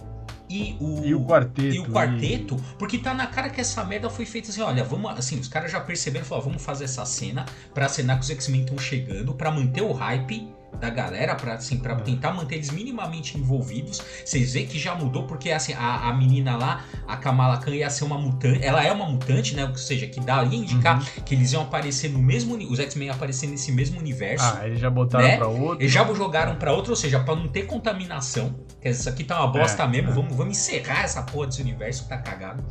[0.49, 1.75] e o, e o quarteto.
[1.75, 2.75] E o quarteto, e...
[2.77, 5.71] porque tá na cara que essa merda foi feita assim, olha, vamos assim, os caras
[5.71, 9.51] já perceberam, falaram, vamos fazer essa cena para cenar que os X-Men estão chegando, para
[9.51, 10.47] manter o hype
[10.79, 11.97] da galera para assim, para é.
[11.97, 14.01] tentar manter eles minimamente envolvidos.
[14.23, 17.89] Vocês veem que já mudou porque assim, a, a menina lá, a Kamala Khan ia
[17.89, 19.65] ser uma mutante, ela é uma mutante, né?
[19.65, 21.23] Ou seja, que dá a indicar uhum.
[21.23, 24.45] que eles iam aparecer no mesmo os X-Men aparecer nesse mesmo universo.
[24.45, 25.37] Ah, eles já botaram né?
[25.37, 25.81] para outro.
[25.81, 28.55] Eles já jogaram para outro, ou seja, para não ter contaminação.
[28.81, 30.13] Que isso aqui tá uma bosta é, mesmo, é.
[30.13, 32.63] vamos vamos encerrar essa porra desse universo que tá cagado,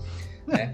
[0.46, 0.70] né?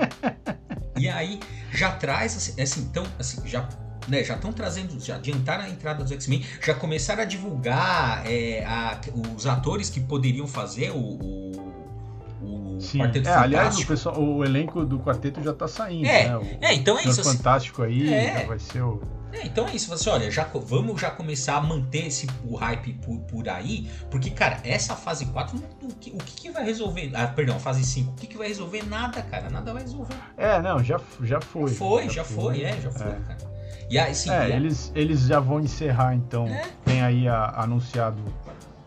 [0.96, 1.40] e aí
[1.72, 3.66] já traz assim, assim então assim, já
[4.08, 8.64] né, já estão trazendo, já adiantaram a entrada dos X-Men, já começaram a divulgar é,
[8.64, 9.00] a,
[9.36, 12.98] os atores que poderiam fazer o, o, Sim.
[12.98, 13.44] Quarteto é, Fantástico.
[13.44, 16.36] Aliás, o, pessoal, o elenco do quarteto já está saindo, é, né?
[16.36, 17.18] O, é, então é isso.
[17.18, 19.00] O assim, Fantástico aí é, vai ser o.
[19.32, 22.92] É, então é isso, você olha, já, vamos já começar a manter esse, o hype
[22.94, 27.10] por, por aí, porque, cara, essa fase 4, o que, o que, que vai resolver?
[27.14, 28.84] Ah, perdão, fase 5, o que, que vai resolver?
[28.84, 30.14] Nada, cara, nada vai resolver.
[30.36, 31.70] É, não, já, já foi.
[31.70, 33.20] Já foi, já, já foi, foi, é, já foi, é.
[33.26, 33.52] cara.
[33.90, 36.46] E aí, sim, é, eles, eles já vão encerrar então.
[36.46, 36.70] É?
[36.84, 38.22] Tem aí a, anunciado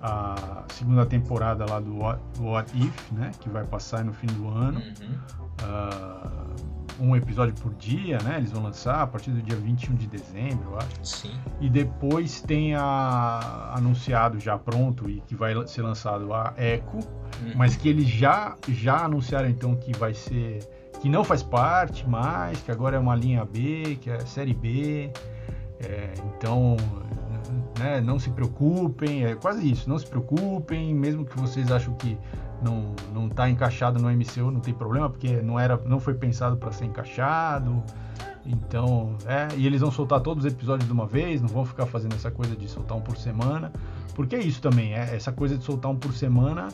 [0.02, 3.32] a segunda temporada lá do What, What, If, né?
[3.40, 4.80] Que vai passar no fim do ano.
[4.80, 5.18] Uhum.
[5.62, 8.38] Uh, um episódio por dia, né?
[8.38, 11.04] Eles vão lançar a partir do dia 21 de dezembro, eu acho.
[11.04, 11.34] Sim.
[11.60, 17.54] E depois tem a anunciado já pronto e que vai ser lançado a Echo, uhum.
[17.56, 20.60] mas que eles já já anunciaram então que vai ser
[21.02, 25.12] que não faz parte mais, que agora é uma linha B, que é série B.
[25.80, 26.78] É, então,
[27.78, 32.18] né, não se preocupem, é quase isso, não se preocupem, mesmo que vocês acham que
[32.62, 36.58] não não está encaixado no MCU, não tem problema, porque não era não foi pensado
[36.58, 37.84] para ser encaixado.
[38.46, 41.88] Então, é, e eles vão soltar todos os episódios de uma vez, não vão ficar
[41.88, 43.72] fazendo essa coisa de soltar um por semana,
[44.14, 46.68] porque é isso também, é, essa coisa de soltar um por semana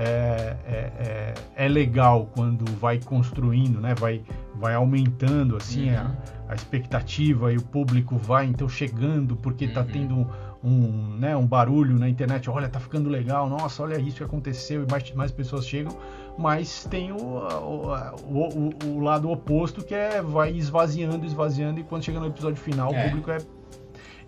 [0.00, 3.96] é, é, é, é legal quando vai construindo, né?
[3.96, 4.22] Vai,
[4.54, 5.96] vai aumentando assim uhum.
[5.96, 9.86] a, a, expectativa e o público vai então chegando porque está uhum.
[9.86, 10.26] tendo um,
[10.62, 14.84] um, né, um barulho na internet, olha, tá ficando legal, nossa, olha isso que aconteceu,
[14.84, 15.96] e mais, mais pessoas chegam,
[16.38, 17.92] mas tem o, o,
[18.28, 22.94] o, o lado oposto que é vai esvaziando, esvaziando, e quando chega no episódio final,
[22.94, 23.00] é.
[23.00, 23.38] o público é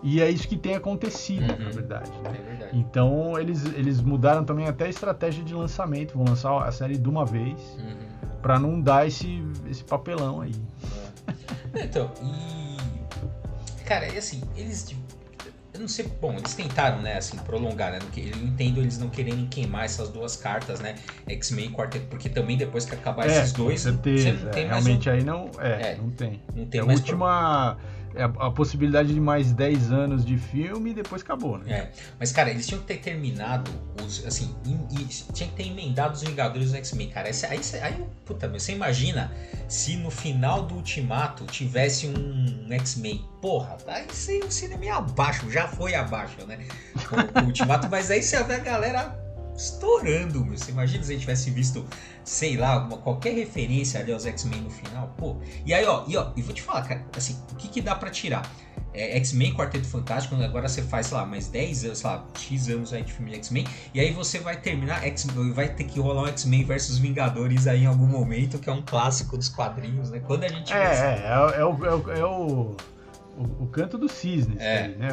[0.02, 1.64] e é isso que tem acontecido, uhum.
[1.64, 2.30] na verdade, né?
[2.30, 2.78] é verdade.
[2.78, 6.14] Então eles, eles mudaram também até a estratégia de lançamento.
[6.14, 7.96] Vão lançar a série de uma vez uhum.
[8.40, 10.54] para não dar esse, esse papelão aí.
[11.74, 11.84] É.
[11.84, 12.70] Então, e.
[13.84, 14.94] Cara, é assim, eles
[15.80, 17.98] eu não sei, bom, eles tentaram, né, assim, prolongar, né?
[18.16, 20.96] Eu entendo eles não quererem queimar essas duas cartas, né?
[21.26, 24.50] X-Men e Quarteto, porque também depois que acabar é, esses dois, com certeza, você não
[24.50, 25.12] tem é, realmente um...
[25.12, 26.42] aí não, é, é, não tem.
[26.54, 30.90] Não tem é a última pro é a possibilidade de mais 10 anos de filme
[30.90, 31.72] e depois acabou, né?
[31.72, 31.90] É.
[32.18, 33.70] Mas, cara, eles tinham que ter terminado
[34.02, 34.26] os.
[34.26, 34.54] Assim,
[35.32, 37.28] tinha que ter emendado os Vingadores do X-Men, cara.
[37.28, 39.32] Aí, aí, aí, puta, você imagina
[39.68, 43.24] se no final do Ultimato tivesse um X-Men.
[43.40, 46.58] Porra, aí o cinema ia abaixo, já foi abaixo, né?
[47.08, 49.29] Com, o Ultimato, mas aí você vê a galera
[49.60, 50.56] estourando, meu.
[50.56, 51.84] Você imagina se a gente tivesse visto,
[52.24, 55.36] sei lá, uma, qualquer referência ali aos X-Men no final, pô.
[55.64, 57.94] E aí, ó, e ó, e vou te falar, cara, assim, o que que dá
[57.94, 58.50] para tirar?
[58.92, 62.68] É, X-Men Quarteto Fantástico, agora você faz, sei lá, mais 10 anos, sei lá, X
[62.68, 66.00] anos aí de filme de X-Men, e aí você vai terminar, X vai ter que
[66.00, 70.10] rolar um X-Men versus Vingadores aí em algum momento, que é um clássico dos quadrinhos,
[70.10, 70.20] né?
[70.26, 70.72] Quando a gente...
[70.72, 72.76] É, é, é, é, o, é, o, é o
[73.40, 75.08] o, o, canto do cisne, é, aí, né?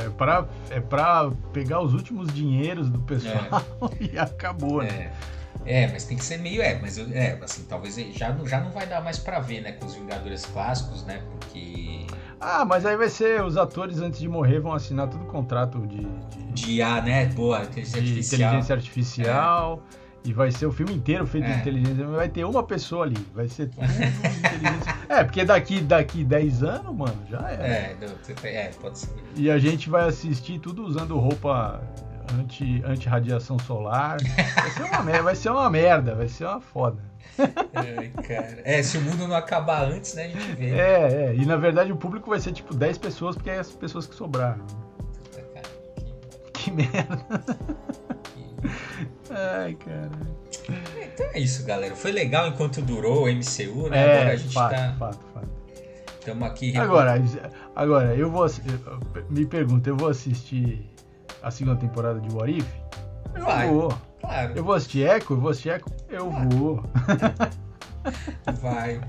[0.00, 3.62] É, é para é pra pegar os últimos dinheiros do pessoal
[4.00, 4.04] é.
[4.12, 5.12] e acabou, né?
[5.66, 5.84] É.
[5.84, 6.62] é, mas tem que ser meio.
[6.62, 9.72] É, mas eu, é, assim, talvez já, já não vai dar mais para ver, né?
[9.72, 11.22] Com os Vingadores clássicos, né?
[11.30, 12.06] Porque.
[12.40, 13.42] Ah, mas aí vai ser.
[13.42, 16.06] Os atores antes de morrer vão assinar todo o contrato de.
[16.30, 17.26] De, de A, né?
[17.26, 18.40] Boa, inteligência de artificial.
[18.40, 19.82] Inteligência artificial.
[20.04, 20.07] É.
[20.24, 21.52] E vai ser o filme inteiro feito é.
[21.52, 22.06] de inteligência.
[22.06, 23.16] Vai ter uma pessoa ali.
[23.34, 24.96] Vai ser tudo inteligência.
[25.08, 27.66] É, porque daqui, daqui 10 anos, mano, já era.
[27.66, 27.96] É,
[28.44, 29.14] é, pode ser.
[29.36, 31.80] E a gente vai assistir tudo usando roupa
[32.38, 34.18] anti, anti-radiação solar.
[34.54, 36.98] Vai ser uma merda, vai ser uma merda, vai ser uma foda.
[37.74, 38.60] Ai, cara.
[38.64, 40.70] É, se o mundo não acabar antes, né, a gente vê.
[40.70, 41.34] É, é.
[41.34, 44.14] E na verdade o público vai ser tipo 10 pessoas, porque é as pessoas que
[44.14, 44.64] sobraram.
[44.96, 45.68] Puta, cara,
[46.52, 46.64] que...
[46.64, 47.56] que merda.
[49.30, 50.10] Ai, cara.
[51.02, 51.94] Então é isso, galera.
[51.94, 53.98] Foi legal enquanto durou o MCU, né?
[53.98, 54.94] É, agora a gente fato, tá.
[54.98, 55.48] Fato, fato.
[56.18, 56.76] Estamos aqui.
[56.76, 57.22] Agora,
[57.74, 58.46] agora, eu vou.
[59.30, 60.88] Me pergunta, eu vou assistir
[61.42, 62.66] a segunda temporada de What If?
[63.34, 63.98] Eu Vai, vou.
[64.20, 64.52] Claro.
[64.56, 65.34] Eu vou assistir Echo?
[65.34, 65.86] Eu vou assistir Echo?
[66.08, 66.48] Eu claro.
[66.50, 66.82] vou.
[68.60, 69.00] Vai.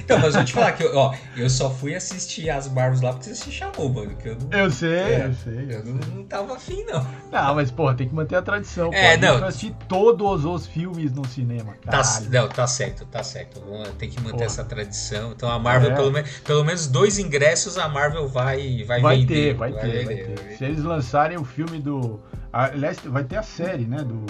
[0.00, 3.12] Então, mas vou te falar que eu, ó, eu só fui assistir as Marvels lá
[3.12, 4.14] porque você se chamou, mano.
[4.16, 5.76] Que eu, não, eu sei, é, eu sei.
[5.76, 7.06] Eu, não, não tava afim, não.
[7.30, 8.92] Não, mas, porra, tem que manter a tradição.
[8.92, 9.26] É, pô.
[9.26, 9.38] não.
[9.38, 12.02] Eu assistir todos os filmes no cinema, cara.
[12.02, 13.60] Tá, não, tá certo, tá certo.
[13.98, 14.44] Tem que manter porra.
[14.46, 15.32] essa tradição.
[15.32, 15.94] Então a Marvel, é.
[15.94, 19.34] pelo, menos, pelo menos dois ingressos, a Marvel vai, vai, vai vender.
[19.34, 20.40] Ter, vai, vai ter, vai ter.
[20.40, 22.20] Vai Se eles lançarem o filme do.
[22.52, 23.98] Aliás, vai ter a série, né?
[23.98, 24.24] Do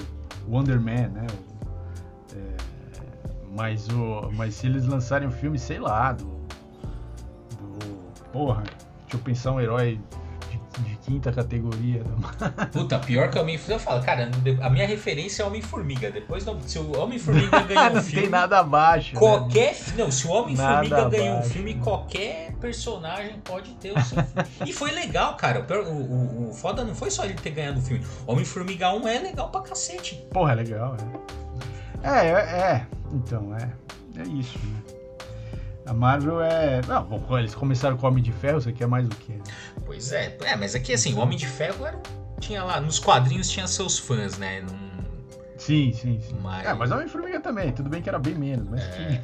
[0.49, 1.27] Wonder Man, né?
[3.57, 6.27] Mas, o, mas se eles lançarem um filme, sei lá, do.
[6.27, 7.97] do
[8.31, 9.99] porra, deixa eu pensar um herói
[10.51, 12.03] de, de quinta categoria.
[12.71, 13.75] Puta, pior que o Homem-Formiga.
[13.77, 14.31] Eu falo, cara,
[14.61, 16.11] a minha referência é Homem-Formiga.
[16.11, 18.17] Depois, se o Homem-Formiga ganhar um filme.
[18.17, 19.15] Não tem nada abaixo.
[19.15, 19.21] Né?
[19.21, 19.73] Qualquer.
[19.73, 19.95] Né?
[19.97, 24.49] Não, se o Homem-Formiga ganhar um filme, qualquer personagem pode ter o seu filme.
[24.67, 25.65] E foi legal, cara.
[25.67, 28.05] O, o, o foda não foi só ele ter ganhado o filme.
[28.27, 30.27] Homem-Formiga 1 é legal pra cacete.
[30.31, 31.37] Porra, é legal, é.
[32.03, 32.33] É, é.
[32.33, 32.96] é.
[33.17, 33.73] Então, é,
[34.21, 34.83] é isso, né?
[35.87, 36.83] A Marvel é.
[36.87, 39.35] Não, bom, eles começaram com o Homem de Ferro, você quer mais o quê?
[39.35, 39.43] Né?
[39.85, 41.99] Pois é, é, mas aqui assim, o Homem de Ferro era,
[42.41, 44.61] tinha lá, nos quadrinhos tinha seus fãs, né?
[44.63, 44.87] Num...
[45.57, 46.37] Sim, sim, sim.
[46.43, 46.67] Mas...
[46.67, 49.23] É, mas Homem-Formiga também, tudo bem que era bem menos, mas é...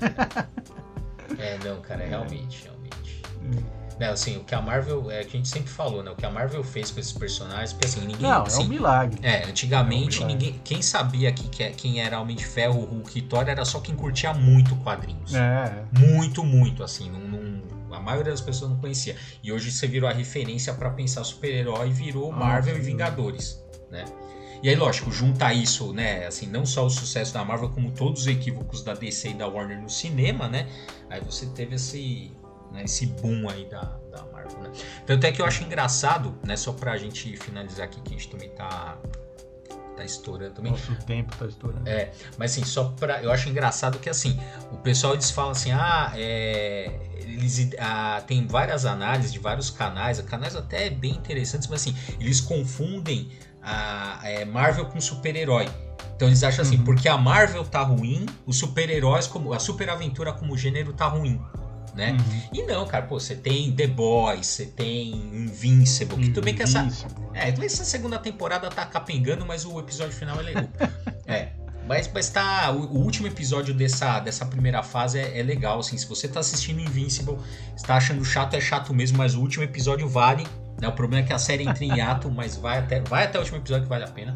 [1.39, 3.23] é, não, cara, realmente, realmente.
[3.43, 3.82] Hum.
[4.03, 6.11] É, assim, o que a Marvel, é que a gente sempre falou, né?
[6.11, 8.29] O que a Marvel fez com esses personagens, porque assim, ninguém.
[8.29, 9.21] Não, assim, é um milagre.
[9.23, 10.47] É, antigamente, é um milagre.
[10.47, 10.61] ninguém.
[10.65, 13.95] Quem sabia que, que, quem era Homem de Ferro, Hulk e Thor era só quem
[13.95, 15.33] curtia muito quadrinhos.
[15.37, 15.85] É.
[15.97, 17.09] Muito, muito, assim.
[17.11, 17.63] Não, não,
[17.95, 19.15] a maioria das pessoas não conhecia.
[19.41, 23.63] E hoje você virou a referência para pensar super-herói e virou Marvel ah, e Vingadores,
[23.89, 24.05] né?
[24.65, 26.27] E aí, lógico, junta isso, né?
[26.27, 29.47] Assim, não só o sucesso da Marvel, como todos os equívocos da DC e da
[29.47, 30.69] Warner no cinema, né?
[31.09, 32.33] Aí você teve esse,
[32.73, 34.73] né, esse boom aí da, da Marvel, né?
[35.07, 36.57] Tanto é que eu acho engraçado, né?
[36.57, 38.99] Só pra gente finalizar aqui, que a gente também tá
[39.97, 40.73] tá estourando também.
[40.73, 41.89] Nosso tempo tá estourando.
[41.89, 43.23] É, mas assim, só pra.
[43.23, 44.39] Eu acho engraçado que assim,
[44.71, 46.91] o pessoal eles falam assim, ah, é.
[47.17, 52.41] Eles, ah, tem várias análises de vários canais, canais até bem interessantes, mas assim, eles
[52.41, 53.31] confundem
[53.63, 55.69] a, é, Marvel com super-herói.
[56.15, 56.85] Então eles acham assim, uhum.
[56.85, 61.41] porque a Marvel tá ruim, os super-heróis, como a super-aventura como gênero tá ruim.
[61.95, 62.13] Né?
[62.13, 62.49] Uhum.
[62.55, 66.63] E não, cara, pô, você tem The Boys, você tem Invincible, que tudo bem que
[66.63, 66.89] essa.
[67.35, 70.69] É, essa segunda temporada tá capengando, mas o episódio final é legal.
[71.27, 71.51] é.
[71.87, 72.71] Mas, mas tá.
[72.71, 75.99] O, o, último episódio dessa, dessa primeira fase é, é, legal, assim.
[75.99, 77.37] Se você tá assistindo Invincible,
[77.77, 80.47] está achando chato, é chato mesmo, mas o último episódio vale.
[80.81, 80.89] Né?
[80.89, 83.43] O problema é que a série entra em ato, mas vai até, vai até o
[83.43, 84.33] último episódio que vale a pena.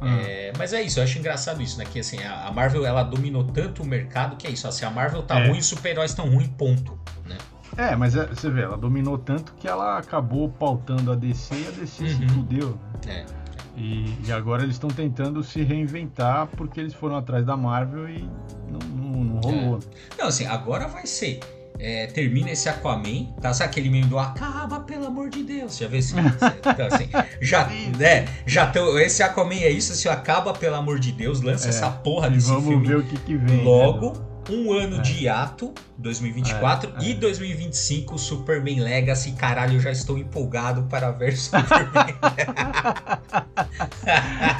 [0.00, 0.18] Hum.
[0.20, 1.84] É, mas é isso, eu acho engraçado isso, né?
[1.84, 4.66] Que assim, a Marvel ela dominou tanto o mercado que é isso.
[4.66, 5.48] Assim, a Marvel tá é.
[5.48, 6.98] ruim, os super-heróis estão ruins, ponto.
[7.26, 7.36] Né?
[7.76, 11.68] É, mas é, você vê, ela dominou tanto que ela acabou pautando a DC e
[11.68, 12.08] a DC uhum.
[12.08, 12.78] se fudeu.
[13.06, 13.26] Né?
[13.36, 13.40] É.
[13.76, 18.28] E, e, agora eles estão tentando se reinventar porque eles foram atrás da Marvel e
[18.68, 19.78] não, não, não rolou.
[19.78, 20.18] É.
[20.18, 21.40] Não, assim, agora vai ser
[21.80, 23.54] é, termina esse Aquaman, tá?
[23.54, 25.78] Sabe aquele meme do acaba, pelo amor de Deus?
[25.78, 26.14] Já vê esse?
[26.20, 27.08] então, assim,
[27.40, 27.66] já,
[27.98, 28.28] né?
[28.46, 31.90] Já tô, esse Aquaman é isso, se acaba, pelo amor de Deus, lança é, essa
[31.90, 32.86] porra desse vamos filme.
[32.86, 33.64] Vamos ver o que, que vem.
[33.64, 34.30] Logo, né?
[34.50, 35.00] um ano é.
[35.00, 37.08] de hiato, 2024, é, é.
[37.08, 39.32] e 2025, Superman Legacy.
[39.32, 42.14] Caralho, eu já estou empolgado para ver Superman.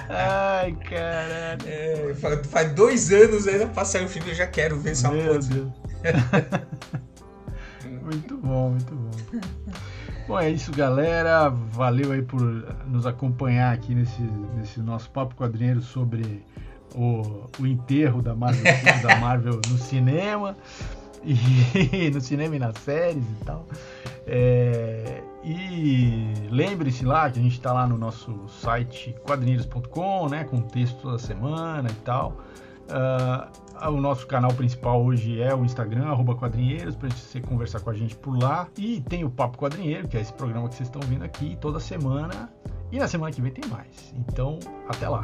[0.08, 1.60] Ai, caralho.
[1.66, 2.14] É,
[2.48, 5.38] faz, dois anos ainda pra sair o filme, eu já quero ver essa porra.
[8.02, 9.10] muito bom, muito bom.
[10.26, 11.48] Bom, é isso, galera.
[11.48, 12.40] Valeu aí por
[12.86, 14.22] nos acompanhar aqui nesse,
[14.56, 16.44] nesse nosso papo quadrinheiro sobre
[16.94, 18.62] o, o enterro da Marvel,
[19.02, 20.56] da Marvel no cinema.
[21.22, 23.66] E no cinema e nas séries e tal.
[24.26, 30.60] É, e lembre-se lá que a gente está lá no nosso site quadrinheiros.com, né, com
[30.60, 32.40] texto toda semana e tal.
[32.88, 33.46] Uh,
[33.88, 37.94] o nosso canal principal hoje é o Instagram, arroba quadrinheiros, para você conversar com a
[37.94, 38.68] gente por lá.
[38.76, 41.80] E tem o Papo Quadrinheiro, que é esse programa que vocês estão vendo aqui toda
[41.80, 42.50] semana.
[42.92, 44.12] E na semana que vem tem mais.
[44.14, 44.58] Então,
[44.88, 45.22] até lá.